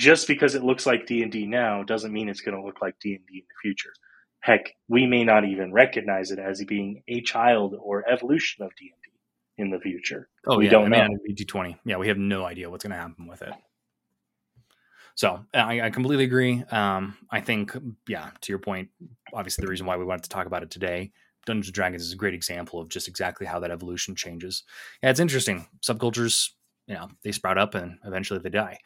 [0.00, 3.18] just because it looks like D&D now doesn't mean it's going to look like D&D
[3.18, 3.92] in the future.
[4.40, 8.94] Heck, we may not even recognize it as being a child or evolution of D&D
[9.58, 10.30] in the future.
[10.46, 10.70] Oh, we yeah.
[10.70, 11.34] don't I mean, know.
[11.34, 11.76] D20.
[11.84, 13.52] Yeah, we have no idea what's going to happen with it.
[15.16, 16.64] So I, I completely agree.
[16.70, 17.76] Um, I think,
[18.08, 18.88] yeah, to your point,
[19.34, 21.12] obviously the reason why we wanted to talk about it today,
[21.44, 24.62] Dungeons and Dragons is a great example of just exactly how that evolution changes.
[25.02, 25.66] Yeah, it's interesting.
[25.82, 26.52] Subcultures,
[26.86, 28.78] you know, they sprout up and eventually they die.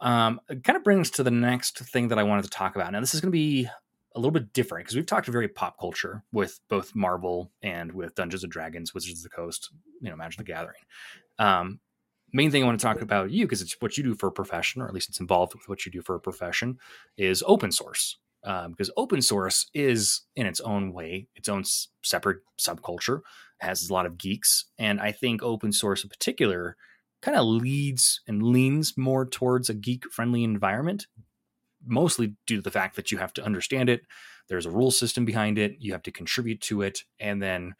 [0.00, 2.92] Um, it kind of brings to the next thing that I wanted to talk about.
[2.92, 3.68] Now, this is going to be
[4.14, 8.14] a little bit different because we've talked very pop culture with both Marvel and with
[8.14, 9.70] Dungeons and Dragons, Wizards of the Coast,
[10.00, 10.80] you know, Magic the Gathering.
[11.38, 11.80] Um,
[12.32, 14.32] main thing I want to talk about you because it's what you do for a
[14.32, 16.78] profession, or at least it's involved with what you do for a profession,
[17.16, 18.18] is open source.
[18.44, 21.64] Um, because open source is in its own way its own
[22.04, 23.20] separate subculture,
[23.58, 26.76] has a lot of geeks, and I think open source in particular
[27.22, 31.06] kind of leads and leans more towards a geek friendly environment,
[31.84, 34.02] mostly due to the fact that you have to understand it.
[34.48, 35.76] There's a rule system behind it.
[35.78, 37.02] You have to contribute to it.
[37.20, 37.74] And then,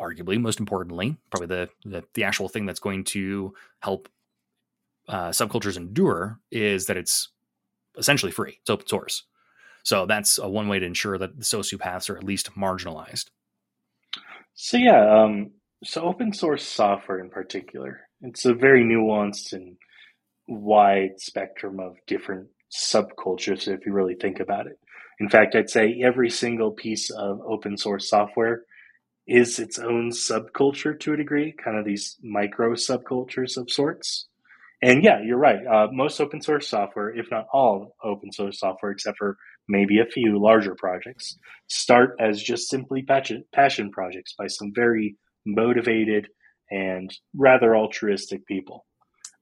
[0.00, 4.08] arguably, most importantly, probably the, the, the actual thing that's going to help
[5.08, 7.28] uh, subcultures endure is that it's
[7.96, 8.58] essentially free.
[8.60, 9.22] It's open source.
[9.84, 13.26] So that's a one way to ensure that the sociopaths are at least marginalized.
[14.54, 15.50] So yeah, um,
[15.82, 19.76] so open source software in particular, it's a very nuanced and
[20.46, 24.78] wide spectrum of different subcultures if you really think about it.
[25.20, 28.62] In fact, I'd say every single piece of open source software
[29.26, 34.26] is its own subculture to a degree, kind of these micro subcultures of sorts.
[34.82, 35.64] And yeah, you're right.
[35.66, 40.04] Uh, most open source software, if not all open source software, except for maybe a
[40.04, 46.28] few larger projects, start as just simply passion, passion projects by some very motivated,
[46.70, 48.86] and rather altruistic people.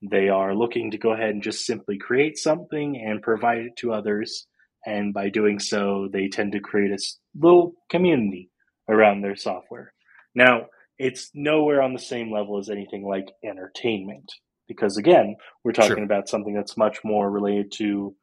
[0.03, 3.93] They are looking to go ahead and just simply create something and provide it to
[3.93, 4.47] others.
[4.85, 6.99] And by doing so, they tend to create a
[7.39, 8.51] little community
[8.89, 9.93] around their software.
[10.35, 10.67] Now,
[10.99, 14.33] it's nowhere on the same level as anything like entertainment,
[14.67, 16.05] because again, we're talking sure.
[16.05, 18.15] about something that's much more related to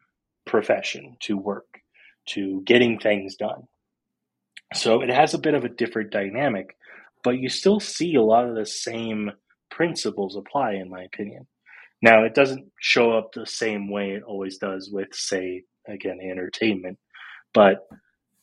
[0.46, 1.80] profession, to work,
[2.28, 3.68] to getting things done.
[4.74, 6.76] So it has a bit of a different dynamic
[7.24, 9.32] but you still see a lot of the same
[9.70, 11.48] principles apply, in my opinion.
[12.02, 16.98] Now, it doesn't show up the same way it always does with, say, again, entertainment,
[17.54, 17.88] but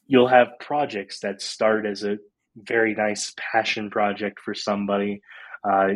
[0.06, 2.18] you'll have projects that start as a
[2.56, 5.20] very nice passion project for somebody,
[5.68, 5.88] uh,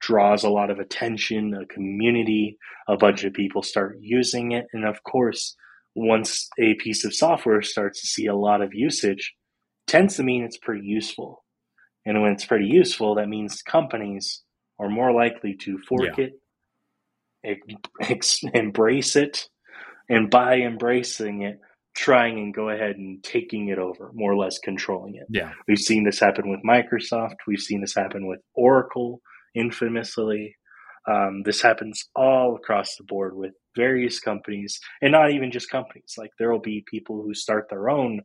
[0.00, 2.56] draws a lot of attention, a community,
[2.88, 4.66] a bunch of people start using it.
[4.72, 5.56] And of course,
[5.94, 9.34] once a piece of software starts to see a lot of usage,
[9.86, 11.44] tends to mean it's pretty useful.
[12.08, 14.42] And when it's pretty useful, that means companies
[14.78, 16.28] are more likely to fork yeah.
[17.44, 17.58] it,
[18.00, 19.46] ex- embrace it,
[20.08, 21.60] and by embracing it,
[21.94, 25.26] trying and go ahead and taking it over, more or less controlling it.
[25.28, 25.52] Yeah.
[25.66, 27.34] We've seen this happen with Microsoft.
[27.46, 29.20] We've seen this happen with Oracle,
[29.54, 30.56] infamously.
[31.06, 36.14] Um, this happens all across the board with various companies, and not even just companies.
[36.16, 38.22] Like there will be people who start their own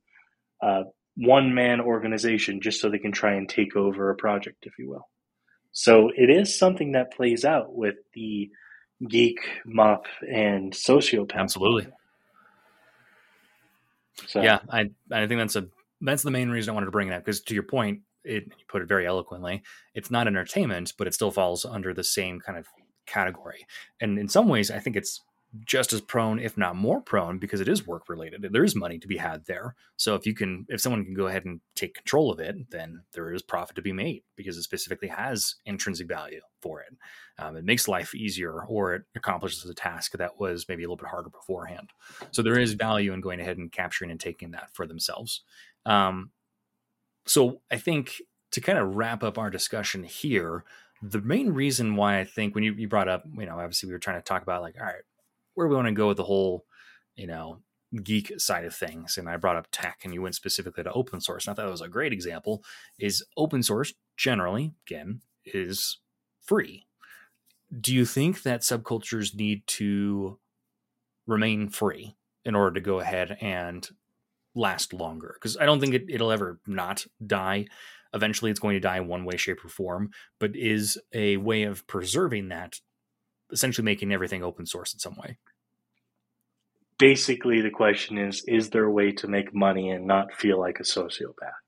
[0.61, 0.83] uh,
[1.15, 4.89] one man organization just so they can try and take over a project, if you
[4.89, 5.07] will.
[5.71, 8.49] So it is something that plays out with the
[9.07, 11.33] geek, mop, and sociopath.
[11.33, 11.87] Absolutely.
[14.27, 14.41] So.
[14.41, 15.67] Yeah, I I think that's a
[16.01, 18.43] that's the main reason I wanted to bring it up because to your point, it
[18.45, 19.63] you put it very eloquently.
[19.95, 22.67] It's not entertainment, but it still falls under the same kind of
[23.05, 23.65] category.
[23.99, 25.21] And in some ways, I think it's
[25.65, 28.45] just as prone, if not more prone, because it is work related.
[28.51, 29.75] There is money to be had there.
[29.97, 33.03] So if you can, if someone can go ahead and take control of it, then
[33.13, 36.95] there is profit to be made because it specifically has intrinsic value for it.
[37.37, 40.97] Um, it makes life easier, or it accomplishes a task that was maybe a little
[40.97, 41.89] bit harder beforehand.
[42.31, 45.41] So there is value in going ahead and capturing and taking that for themselves.
[45.85, 46.31] Um,
[47.25, 50.63] so I think to kind of wrap up our discussion here,
[51.01, 53.93] the main reason why I think when you, you brought up, you know, obviously we
[53.93, 55.03] were trying to talk about like, all right,
[55.55, 56.65] where we want to go with the whole,
[57.15, 57.59] you know,
[58.01, 59.17] geek side of things.
[59.17, 61.45] And I brought up tech and you went specifically to open source.
[61.45, 62.63] And I thought that was a great example
[62.99, 65.99] is open source generally, again, is
[66.41, 66.85] free.
[67.79, 70.39] Do you think that subcultures need to
[71.25, 73.87] remain free in order to go ahead and
[74.55, 75.35] last longer?
[75.35, 77.65] Because I don't think it, it'll ever not die.
[78.13, 81.63] Eventually, it's going to die in one way, shape, or form, but is a way
[81.63, 82.79] of preserving that
[83.51, 85.37] essentially making everything open source in some way.
[86.99, 90.79] Basically, the question is Is there a way to make money and not feel like
[90.79, 91.59] a sociopath?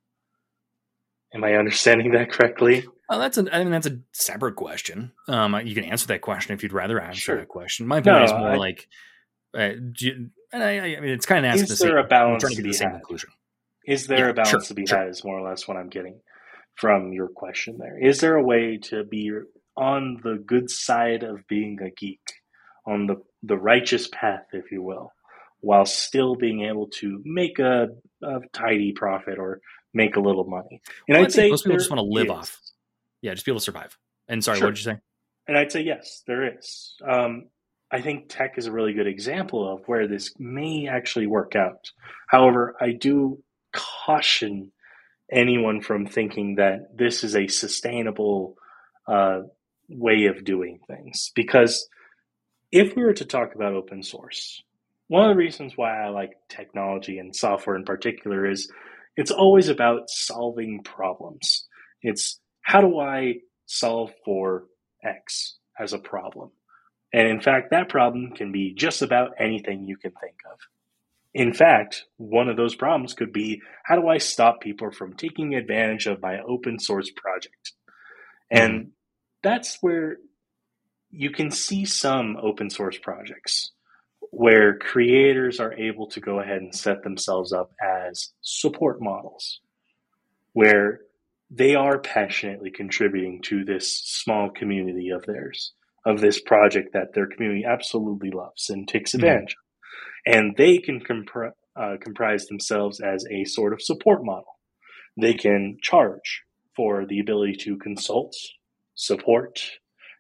[1.34, 2.86] Am I understanding that correctly?
[3.10, 5.12] Well, that's a, I mean, that's a separate question.
[5.28, 7.38] Um, you can answer that question if you'd rather answer sure.
[7.38, 7.88] that question.
[7.88, 8.88] My point no, is more I, like,
[9.56, 12.08] uh, you, and I, I, mean, it's kind of asking is the there same, a
[12.08, 13.30] balance trying to get the same conclusion.
[13.86, 14.98] Is there yeah, a balance sure, to be sure.
[14.98, 15.10] had?
[15.10, 16.22] Is more or less what I'm getting
[16.76, 17.78] from your question.
[17.80, 19.32] There is there a way to be
[19.78, 22.22] on the good side of being a geek,
[22.86, 25.12] on the, the righteous path, if you will,
[25.60, 27.88] while still being able to make a,
[28.24, 29.62] a tidy profit or
[29.94, 30.82] make a little money.
[31.08, 32.32] And well, I'd say most people just want to live is.
[32.32, 32.62] off.
[33.22, 33.98] Yeah, just be able to survive.
[34.28, 34.68] And sorry, sure.
[34.68, 35.00] what did you say?
[35.48, 36.96] And I'd say yes, there is.
[37.08, 37.46] Um,
[37.92, 41.92] I think tech is a really good example of where this may actually work out.
[42.28, 44.72] However, I do caution
[45.32, 48.56] anyone from thinking that this is a sustainable
[49.08, 49.42] uh,
[49.90, 51.32] way of doing things.
[51.36, 51.88] Because
[52.72, 54.64] if we were to talk about open source,
[55.08, 58.72] one of the reasons why I like technology and software in particular is
[59.16, 61.68] it's always about solving problems.
[62.02, 64.66] It's how do I solve for
[65.04, 66.50] X as a problem?
[67.14, 70.60] And in fact, that problem can be just about anything you can think of.
[71.34, 75.54] In fact, one of those problems could be how do I stop people from taking
[75.54, 77.74] advantage of my open source project?
[78.50, 78.92] And
[79.46, 80.18] that's where
[81.12, 83.72] you can see some open source projects
[84.32, 89.62] where creators are able to go ahead and set themselves up as support models,
[90.54, 91.02] where
[91.52, 95.74] they are passionately contributing to this small community of theirs,
[96.08, 99.20] of this project that their community absolutely loves and takes hmm.
[99.20, 100.32] advantage mm-hmm.
[100.32, 100.38] of.
[100.38, 104.58] And they can compr- uh, comprise themselves as a sort of support model.
[105.22, 106.42] They can charge
[106.76, 108.36] for the ability to consult
[108.96, 109.62] support,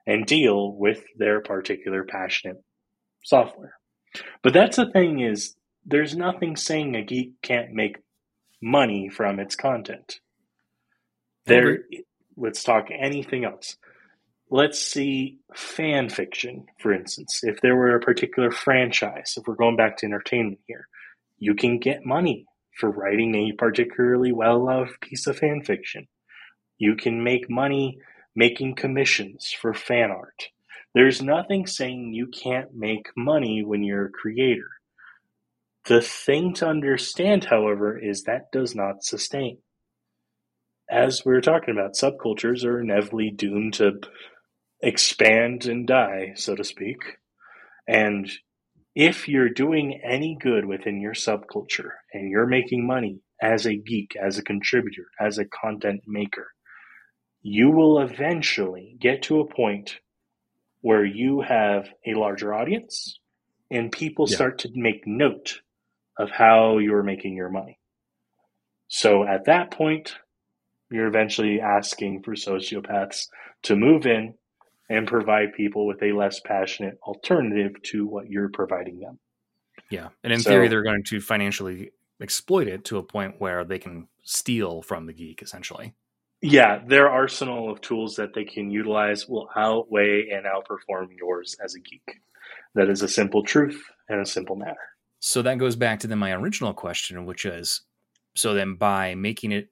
[0.05, 2.61] and deal with their particular passionate
[3.23, 3.73] software.
[4.43, 5.55] But that's the thing is
[5.85, 7.97] there's nothing saying a geek can't make
[8.61, 10.19] money from its content.
[11.45, 11.79] There
[12.37, 13.77] let's talk anything else.
[14.49, 17.41] Let's see fan fiction, for instance.
[17.43, 20.87] If there were a particular franchise, if we're going back to entertainment here,
[21.37, 22.45] you can get money
[22.77, 26.07] for writing a particularly well loved piece of fan fiction.
[26.77, 27.99] You can make money
[28.35, 30.49] making commissions for fan art.
[30.93, 34.69] There's nothing saying you can't make money when you're a creator.
[35.87, 39.59] The thing to understand, however, is that does not sustain.
[40.89, 43.99] As we were talking about, subcultures are inevitably doomed to
[44.81, 46.97] expand and die, so to speak.
[47.87, 48.31] And
[48.95, 54.15] if you're doing any good within your subculture and you're making money as a geek,
[54.15, 56.47] as a contributor, as a content maker,
[57.47, 59.99] you will eventually get to a point
[60.81, 63.19] where you have a larger audience
[63.69, 64.35] and people yeah.
[64.35, 65.61] start to make note
[66.17, 67.77] of how you're making your money.
[68.87, 70.15] So at that point,
[70.89, 73.27] you're eventually asking for sociopaths
[73.61, 74.33] to move in
[74.89, 79.19] and provide people with a less passionate alternative to what you're providing them.
[79.91, 80.07] Yeah.
[80.23, 83.77] And in so, theory, they're going to financially exploit it to a point where they
[83.77, 85.93] can steal from the geek, essentially.
[86.45, 86.81] Yeah.
[86.85, 91.79] Their arsenal of tools that they can utilize will outweigh and outperform yours as a
[91.79, 92.21] geek.
[92.75, 94.75] That is a simple truth and a simple matter.
[95.19, 97.81] So that goes back to then my original question, which is
[98.35, 99.69] so then by making it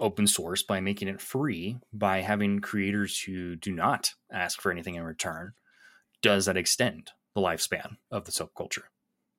[0.00, 4.94] open source by making it free by having creators who do not ask for anything
[4.94, 5.52] in return
[6.22, 8.84] does that extend the lifespan of the subculture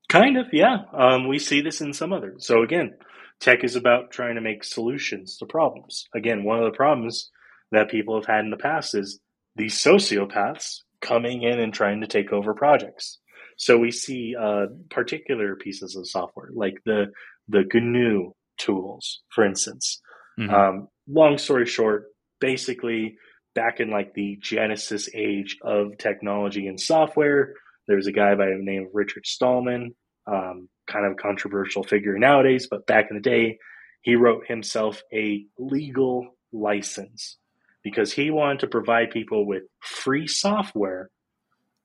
[0.08, 2.46] kind of yeah um, we see this in some others.
[2.46, 2.94] so again
[3.42, 6.08] tech is about trying to make solutions to problems.
[6.16, 7.30] Again one of the problems
[7.72, 9.20] that people have had in the past is
[9.56, 13.20] these sociopaths coming in and trying to take over projects.
[13.58, 17.08] So we see uh, particular pieces of software like the
[17.50, 20.00] the GNU tools for instance.
[20.40, 20.54] Mm-hmm.
[20.54, 22.06] Um, long story short,
[22.40, 23.18] basically,
[23.54, 27.54] back in like the Genesis age of technology and software,
[27.88, 32.68] there's a guy by the name of Richard Stallman, um, kind of controversial figure nowadays,
[32.70, 33.58] but back in the day,
[34.02, 37.38] he wrote himself a legal license
[37.84, 41.10] because he wanted to provide people with free software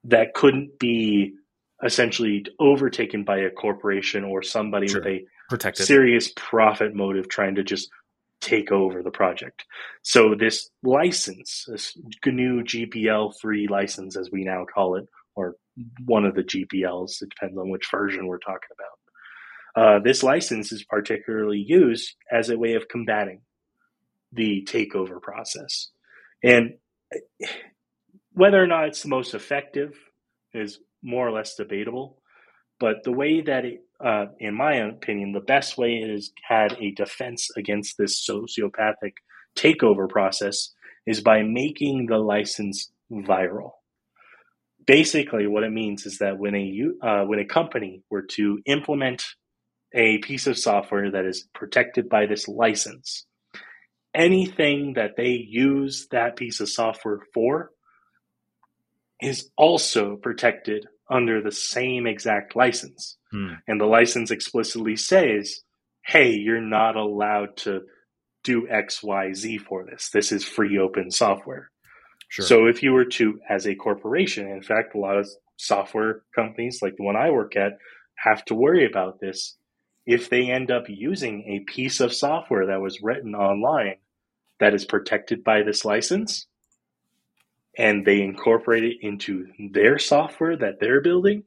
[0.05, 1.35] that couldn't be
[1.85, 5.01] essentially overtaken by a corporation or somebody sure.
[5.01, 5.87] with a Protected.
[5.87, 7.91] serious profit motive trying to just
[8.41, 9.65] take over the project.
[10.03, 15.57] So this license, this GNU GPL free license, as we now call it, or
[16.05, 19.85] one of the GPLs, it depends on which version we're talking about.
[19.85, 23.43] Uh, this license is particularly used as a way of combating
[24.33, 25.91] the takeover process.
[26.43, 26.75] And
[28.33, 29.95] whether or not it's the most effective
[30.55, 32.19] is more or less debatable.
[32.81, 36.77] But the way that it uh, in my opinion, the best way it has had
[36.81, 39.15] a defense against this sociopathic
[39.57, 40.73] takeover process
[41.07, 43.73] is by making the license viral.
[44.87, 49.25] Basically, what it means is that when a uh, when a company were to implement
[49.93, 53.27] a piece of software that is protected by this license,
[54.15, 57.71] anything that they use that piece of software for
[59.21, 63.17] is also protected under the same exact license.
[63.31, 63.55] Hmm.
[63.67, 65.61] And the license explicitly says,
[66.05, 67.83] hey, you're not allowed to
[68.45, 70.11] do X, Y, Z for this.
[70.11, 71.71] This is free open software.
[72.29, 72.45] Sure.
[72.45, 76.81] So if you were to, as a corporation, in fact, a lot of software companies
[76.83, 77.79] like the one I work at
[78.17, 79.57] have to worry about this.
[80.07, 83.97] If they end up using a piece of software that was written online
[84.61, 86.47] that is protected by this license,
[87.77, 91.45] and they incorporate it into their software that they're building,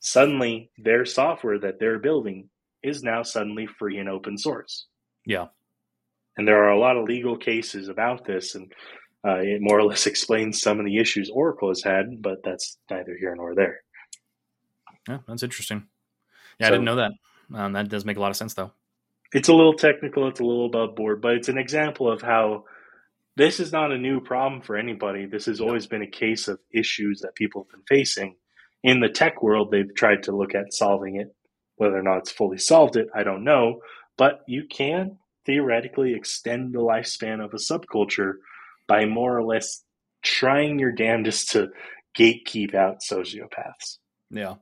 [0.00, 2.48] suddenly their software that they're building
[2.82, 4.86] is now suddenly free and open source.
[5.26, 5.46] Yeah.
[6.36, 8.72] And there are a lot of legal cases about this, and
[9.26, 12.78] uh, it more or less explains some of the issues Oracle has had, but that's
[12.90, 13.80] neither here nor there.
[15.08, 15.86] Yeah, that's interesting.
[16.58, 17.12] Yeah, so, I didn't know that.
[17.54, 18.72] Um, that does make a lot of sense, though.
[19.32, 22.64] It's a little technical, it's a little above board, but it's an example of how
[23.36, 25.26] this is not a new problem for anybody.
[25.26, 28.36] This has always been a case of issues that people have been facing.
[28.82, 31.34] In the tech world, they've tried to look at solving it.
[31.76, 33.80] Whether or not it's fully solved it, I don't know.
[34.16, 38.34] But you can theoretically extend the lifespan of a subculture
[38.88, 39.82] by more or less
[40.22, 41.68] trying your damnedest to
[42.18, 43.98] gatekeep out sociopaths.
[44.30, 44.54] Yeah.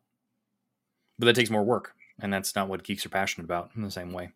[1.18, 1.92] But that takes more work.
[2.20, 4.30] And that's not what geeks are passionate about in the same way.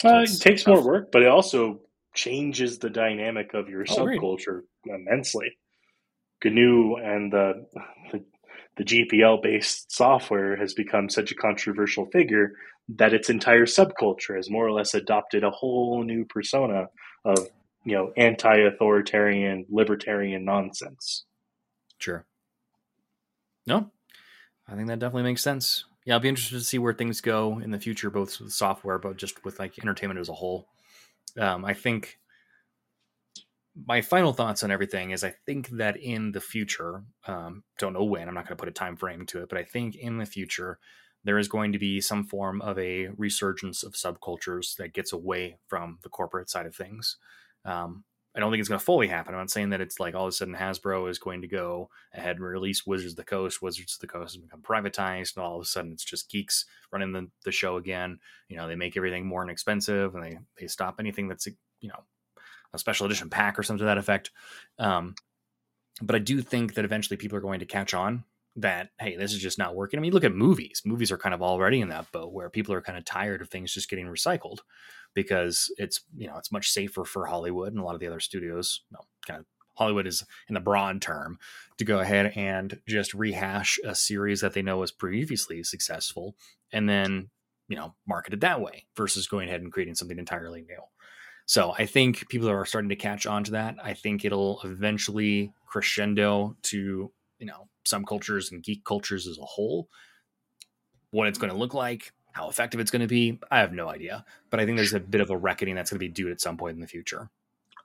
[0.00, 0.74] So uh, it takes tough.
[0.74, 1.80] more work, but it also
[2.14, 5.00] changes the dynamic of your oh, subculture great.
[5.00, 5.56] immensely.
[6.44, 7.66] GNU and the,
[8.12, 8.24] the,
[8.76, 12.52] the GPL based software has become such a controversial figure
[12.96, 16.86] that its entire subculture has more or less adopted a whole new persona
[17.24, 17.48] of
[17.84, 21.24] you know anti-authoritarian libertarian nonsense.
[21.98, 22.26] Sure.
[23.66, 23.90] No,
[24.68, 25.84] I think that definitely makes sense.
[26.04, 28.98] Yeah, I'll be interested to see where things go in the future, both with software,
[28.98, 30.68] but just with like entertainment as a whole.
[31.38, 32.18] Um, I think
[33.86, 38.04] my final thoughts on everything is I think that in the future, um, don't know
[38.04, 40.18] when, I'm not going to put a time frame to it, but I think in
[40.18, 40.78] the future,
[41.24, 45.56] there is going to be some form of a resurgence of subcultures that gets away
[45.66, 47.16] from the corporate side of things.
[47.64, 48.04] Um,
[48.36, 49.32] I don't think it's going to fully happen.
[49.32, 51.88] I'm not saying that it's like all of a sudden Hasbro is going to go
[52.12, 53.62] ahead and release Wizards of the Coast.
[53.62, 56.64] Wizards of the Coast has become privatized, and all of a sudden it's just geeks
[56.92, 58.18] running the, the show again.
[58.48, 62.02] You know, they make everything more inexpensive, and they they stop anything that's you know
[62.72, 64.32] a special edition pack or something to that effect.
[64.80, 65.14] Um,
[66.02, 68.24] but I do think that eventually people are going to catch on
[68.56, 69.98] that hey, this is just not working.
[69.98, 70.82] I mean, look at movies.
[70.84, 73.48] Movies are kind of already in that boat where people are kind of tired of
[73.48, 74.58] things just getting recycled
[75.14, 78.20] because it's you know it's much safer for Hollywood and a lot of the other
[78.20, 78.82] studios.
[78.90, 79.46] Well, kind of
[79.76, 81.38] Hollywood is in the broad term
[81.78, 86.36] to go ahead and just rehash a series that they know was previously successful
[86.72, 87.30] and then
[87.68, 90.80] you know market it that way versus going ahead and creating something entirely new.
[91.46, 93.76] So I think people are starting to catch on to that.
[93.82, 99.44] I think it'll eventually crescendo to you know some cultures and geek cultures as a
[99.44, 99.88] whole.
[101.10, 103.88] What it's going to look like, how effective it's going to be, I have no
[103.88, 104.24] idea.
[104.50, 106.40] But I think there's a bit of a reckoning that's going to be due at
[106.40, 107.30] some point in the future.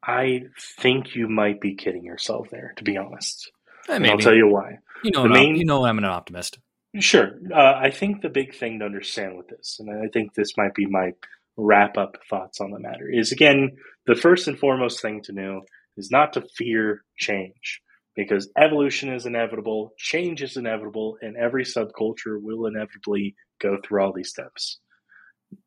[0.04, 0.46] I
[0.78, 3.52] think you might be kidding yourself there, to be honest.
[3.88, 4.80] Eh, I'll tell you why.
[5.04, 6.58] You know, main, you know, I'm an optimist.
[7.00, 7.32] Sure.
[7.54, 10.74] Uh, I think the big thing to understand with this, and I think this might
[10.74, 11.12] be my
[11.56, 13.78] wrap up thoughts on the matter, is again,
[14.08, 15.62] the first and foremost thing to know
[15.96, 17.82] is not to fear change
[18.16, 24.14] because evolution is inevitable, change is inevitable, and every subculture will inevitably go through all
[24.14, 24.80] these steps.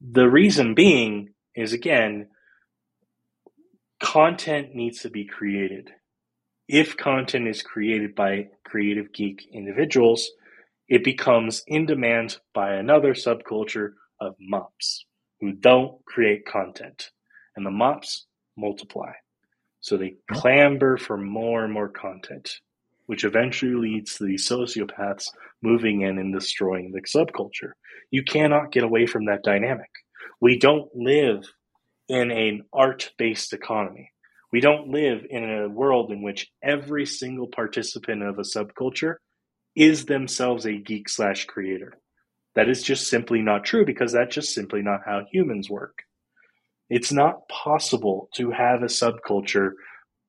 [0.00, 2.28] The reason being is again,
[4.02, 5.90] content needs to be created.
[6.68, 10.30] If content is created by creative geek individuals,
[10.88, 15.04] it becomes in demand by another subculture of mops
[15.40, 17.10] who don't create content.
[17.56, 18.26] And the mops
[18.56, 19.12] multiply.
[19.80, 22.60] So they clamber for more and more content,
[23.06, 25.28] which eventually leads to these sociopaths
[25.62, 27.72] moving in and destroying the subculture.
[28.10, 29.90] You cannot get away from that dynamic.
[30.40, 31.44] We don't live
[32.08, 34.10] in an art based economy.
[34.52, 39.14] We don't live in a world in which every single participant of a subculture
[39.74, 41.94] is themselves a geek slash creator.
[42.54, 46.02] That is just simply not true because that's just simply not how humans work.
[46.90, 49.70] It's not possible to have a subculture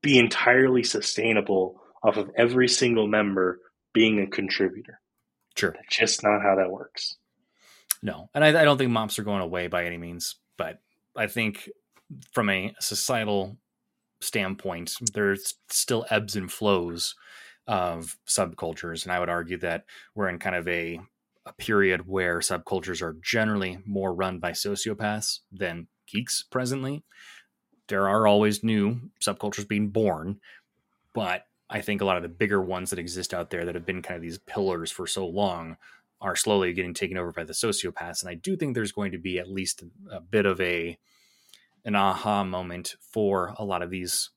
[0.01, 3.59] be entirely sustainable off of every single member
[3.93, 4.99] being a contributor.
[5.55, 5.71] Sure.
[5.71, 7.15] That's just not how that works.
[8.01, 8.29] No.
[8.33, 10.79] And I, I don't think mops are going away by any means, but
[11.15, 11.69] I think
[12.33, 13.57] from a societal
[14.19, 17.15] standpoint, there's still ebbs and flows
[17.67, 19.03] of subcultures.
[19.03, 19.85] And I would argue that
[20.15, 20.99] we're in kind of a,
[21.45, 27.03] a period where subcultures are generally more run by sociopaths than geeks presently.
[27.87, 30.39] There are always new subcultures being born,
[31.13, 31.43] but
[31.73, 34.03] I think a lot of the bigger ones that exist out there that have been
[34.03, 35.77] kind of these pillars for so long
[36.21, 38.21] are slowly getting taken over by the sociopaths.
[38.21, 40.97] And I do think there's going to be at least a, bit of a
[41.83, 44.29] an aha moment for a lot of these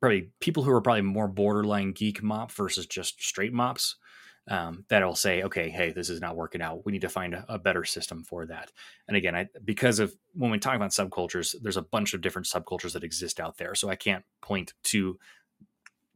[0.00, 3.96] probably people who are probably more borderline geek mop versus just straight mops
[4.48, 6.86] um, that'll say, okay, hey, this is not working out.
[6.86, 8.72] We need to find a, a, better system for that.
[9.06, 12.46] And again, I, because of when we talk about subcultures, there's a bunch of different
[12.46, 13.74] subcultures that exist out there.
[13.74, 15.18] So I can't point to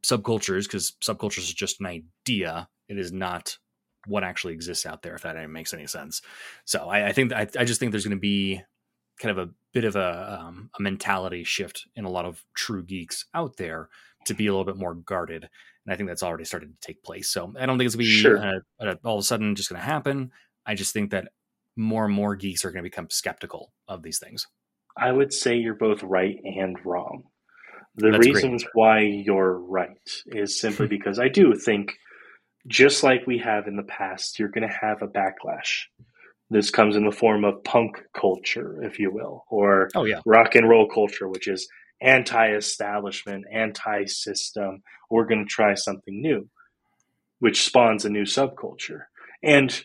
[0.05, 2.69] subcultures because subcultures is just an idea.
[2.89, 3.57] It is not
[4.07, 6.23] what actually exists out there, if that makes any sense.
[6.65, 8.61] So I, I think I, I, just think there's going to be
[9.21, 12.83] kind of a bit of a, um, a mentality shift in a lot of true
[12.83, 13.89] geeks out there
[14.27, 15.49] to be a little bit more guarded
[15.85, 17.29] and I think that's already started to take place.
[17.31, 18.39] So I don't think it's going to be sure.
[18.39, 20.31] uh, uh, all of a sudden just going to happen.
[20.65, 21.29] I just think that
[21.77, 24.47] more and more geeks are going to become skeptical of these things.
[24.97, 27.25] I would say you're both right and wrong.
[27.97, 28.75] The That's reasons great.
[28.75, 31.95] why you're right is simply because I do think,
[32.67, 35.85] just like we have in the past, you're going to have a backlash.
[36.51, 40.21] This comes in the form of punk culture, if you will, or oh, yeah.
[40.27, 41.69] rock and roll culture, which is
[42.01, 44.83] anti-establishment, anti-system.
[45.11, 46.49] We're going to try something new,
[47.39, 49.05] which spawns a new subculture.
[49.43, 49.83] And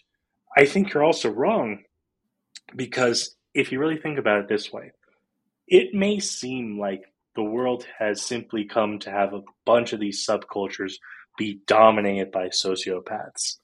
[0.57, 1.83] I think you're also wrong
[2.75, 4.91] because if you really think about it this way,
[5.67, 7.03] it may seem like
[7.37, 10.95] the world has simply come to have a bunch of these subcultures
[11.37, 13.59] be dominated by sociopaths.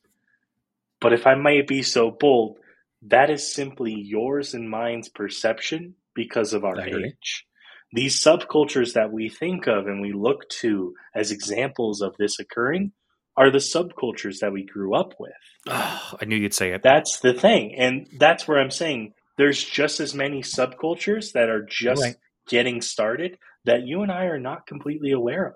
[1.01, 2.59] But if I might be so bold,
[3.01, 7.45] that is simply yours and mine's perception because of our age
[7.93, 12.91] these subcultures that we think of and we look to as examples of this occurring
[13.37, 15.31] are the subcultures that we grew up with.
[15.69, 16.81] Oh, I knew you'd say it.
[16.83, 17.75] That's the thing.
[17.75, 22.15] And that's where I'm saying there's just as many subcultures that are just right.
[22.47, 25.55] getting started that you and I are not completely aware of.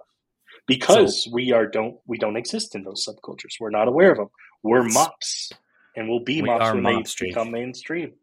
[0.65, 3.59] Because so, we are don't we don't exist in those subcultures.
[3.59, 4.29] We're not aware of them.
[4.63, 5.51] We're mops.
[5.95, 8.13] And we'll be we mops when mops, they become mainstream.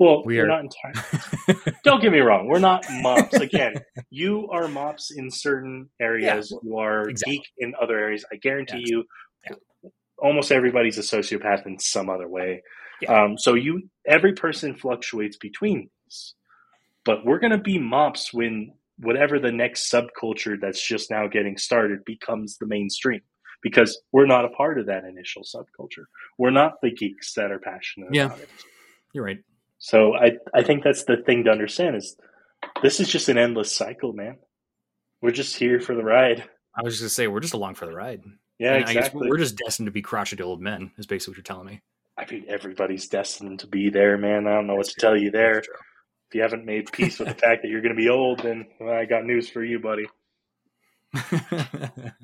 [0.00, 1.74] Well, we are not entirely.
[1.84, 2.46] don't get me wrong.
[2.46, 3.34] We're not mops.
[3.40, 3.74] Again,
[4.08, 6.50] you are mops in certain areas.
[6.50, 7.36] Yeah, you are exactly.
[7.36, 8.24] geek in other areas.
[8.32, 9.04] I guarantee you,
[9.48, 9.90] yeah.
[10.16, 12.62] almost everybody's a sociopath in some other way.
[13.02, 13.24] Yeah.
[13.24, 16.34] Um, so you, every person fluctuates between these.
[17.04, 21.56] But we're going to be mops when whatever the next subculture that's just now getting
[21.56, 23.20] started becomes the mainstream
[23.62, 26.04] because we're not a part of that initial subculture.
[26.38, 28.48] We're not the geeks that are passionate yeah, about it.
[29.12, 29.38] You're right.
[29.78, 32.16] So I, I think that's the thing to understand is
[32.82, 34.36] this is just an endless cycle, man.
[35.22, 36.44] We're just here for the ride.
[36.74, 38.22] I was just gonna say we're just along for the ride.
[38.58, 39.28] Yeah, and exactly.
[39.28, 40.92] we're just destined to be crotchety old men.
[40.98, 41.80] Is basically what you're telling me.
[42.18, 44.46] I mean, everybody's destined to be there, man.
[44.46, 45.62] I don't know what to tell you there.
[46.30, 48.66] If you haven't made peace with the fact that you're going to be old, then
[48.78, 50.06] well, I got news for you, buddy.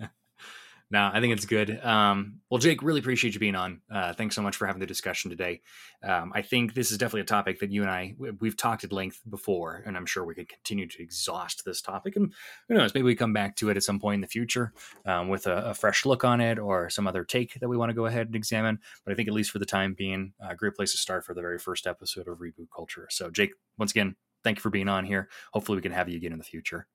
[0.89, 1.85] no, I think it's good.
[1.85, 3.81] Um, well, Jake, really appreciate you being on.
[3.93, 5.61] Uh, thanks so much for having the discussion today.
[6.05, 8.93] Um, I think this is definitely a topic that you and I we've talked at
[8.93, 12.15] length before, and I'm sure we could continue to exhaust this topic.
[12.15, 12.33] And
[12.69, 14.73] who knows, maybe we come back to it at some point in the future
[15.05, 17.91] um, with a, a, fresh look on it or some other take that we want
[17.91, 18.79] to go ahead and examine.
[19.05, 21.35] But I think at least for the time being, a great place to start for
[21.35, 23.09] the very first episode of Reboot Culture.
[23.11, 24.15] So, Jake, once again,
[24.45, 25.29] thank you for being on here.
[25.53, 26.87] Hopefully, we can have you again in the future.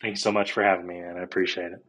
[0.00, 1.84] Thanks so much for having me, and I appreciate it.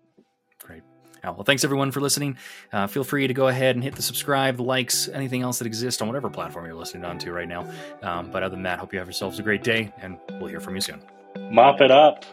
[0.59, 0.82] Great.
[1.24, 2.38] Well, thanks everyone for listening.
[2.74, 5.67] Uh, feel free to go ahead and hit the subscribe, the likes, anything else that
[5.67, 7.69] exists on whatever platform you're listening on to right now.
[8.01, 10.59] Um, but other than that, hope you have yourselves a great day, and we'll hear
[10.59, 11.01] from you soon.
[11.51, 12.26] Mop it up.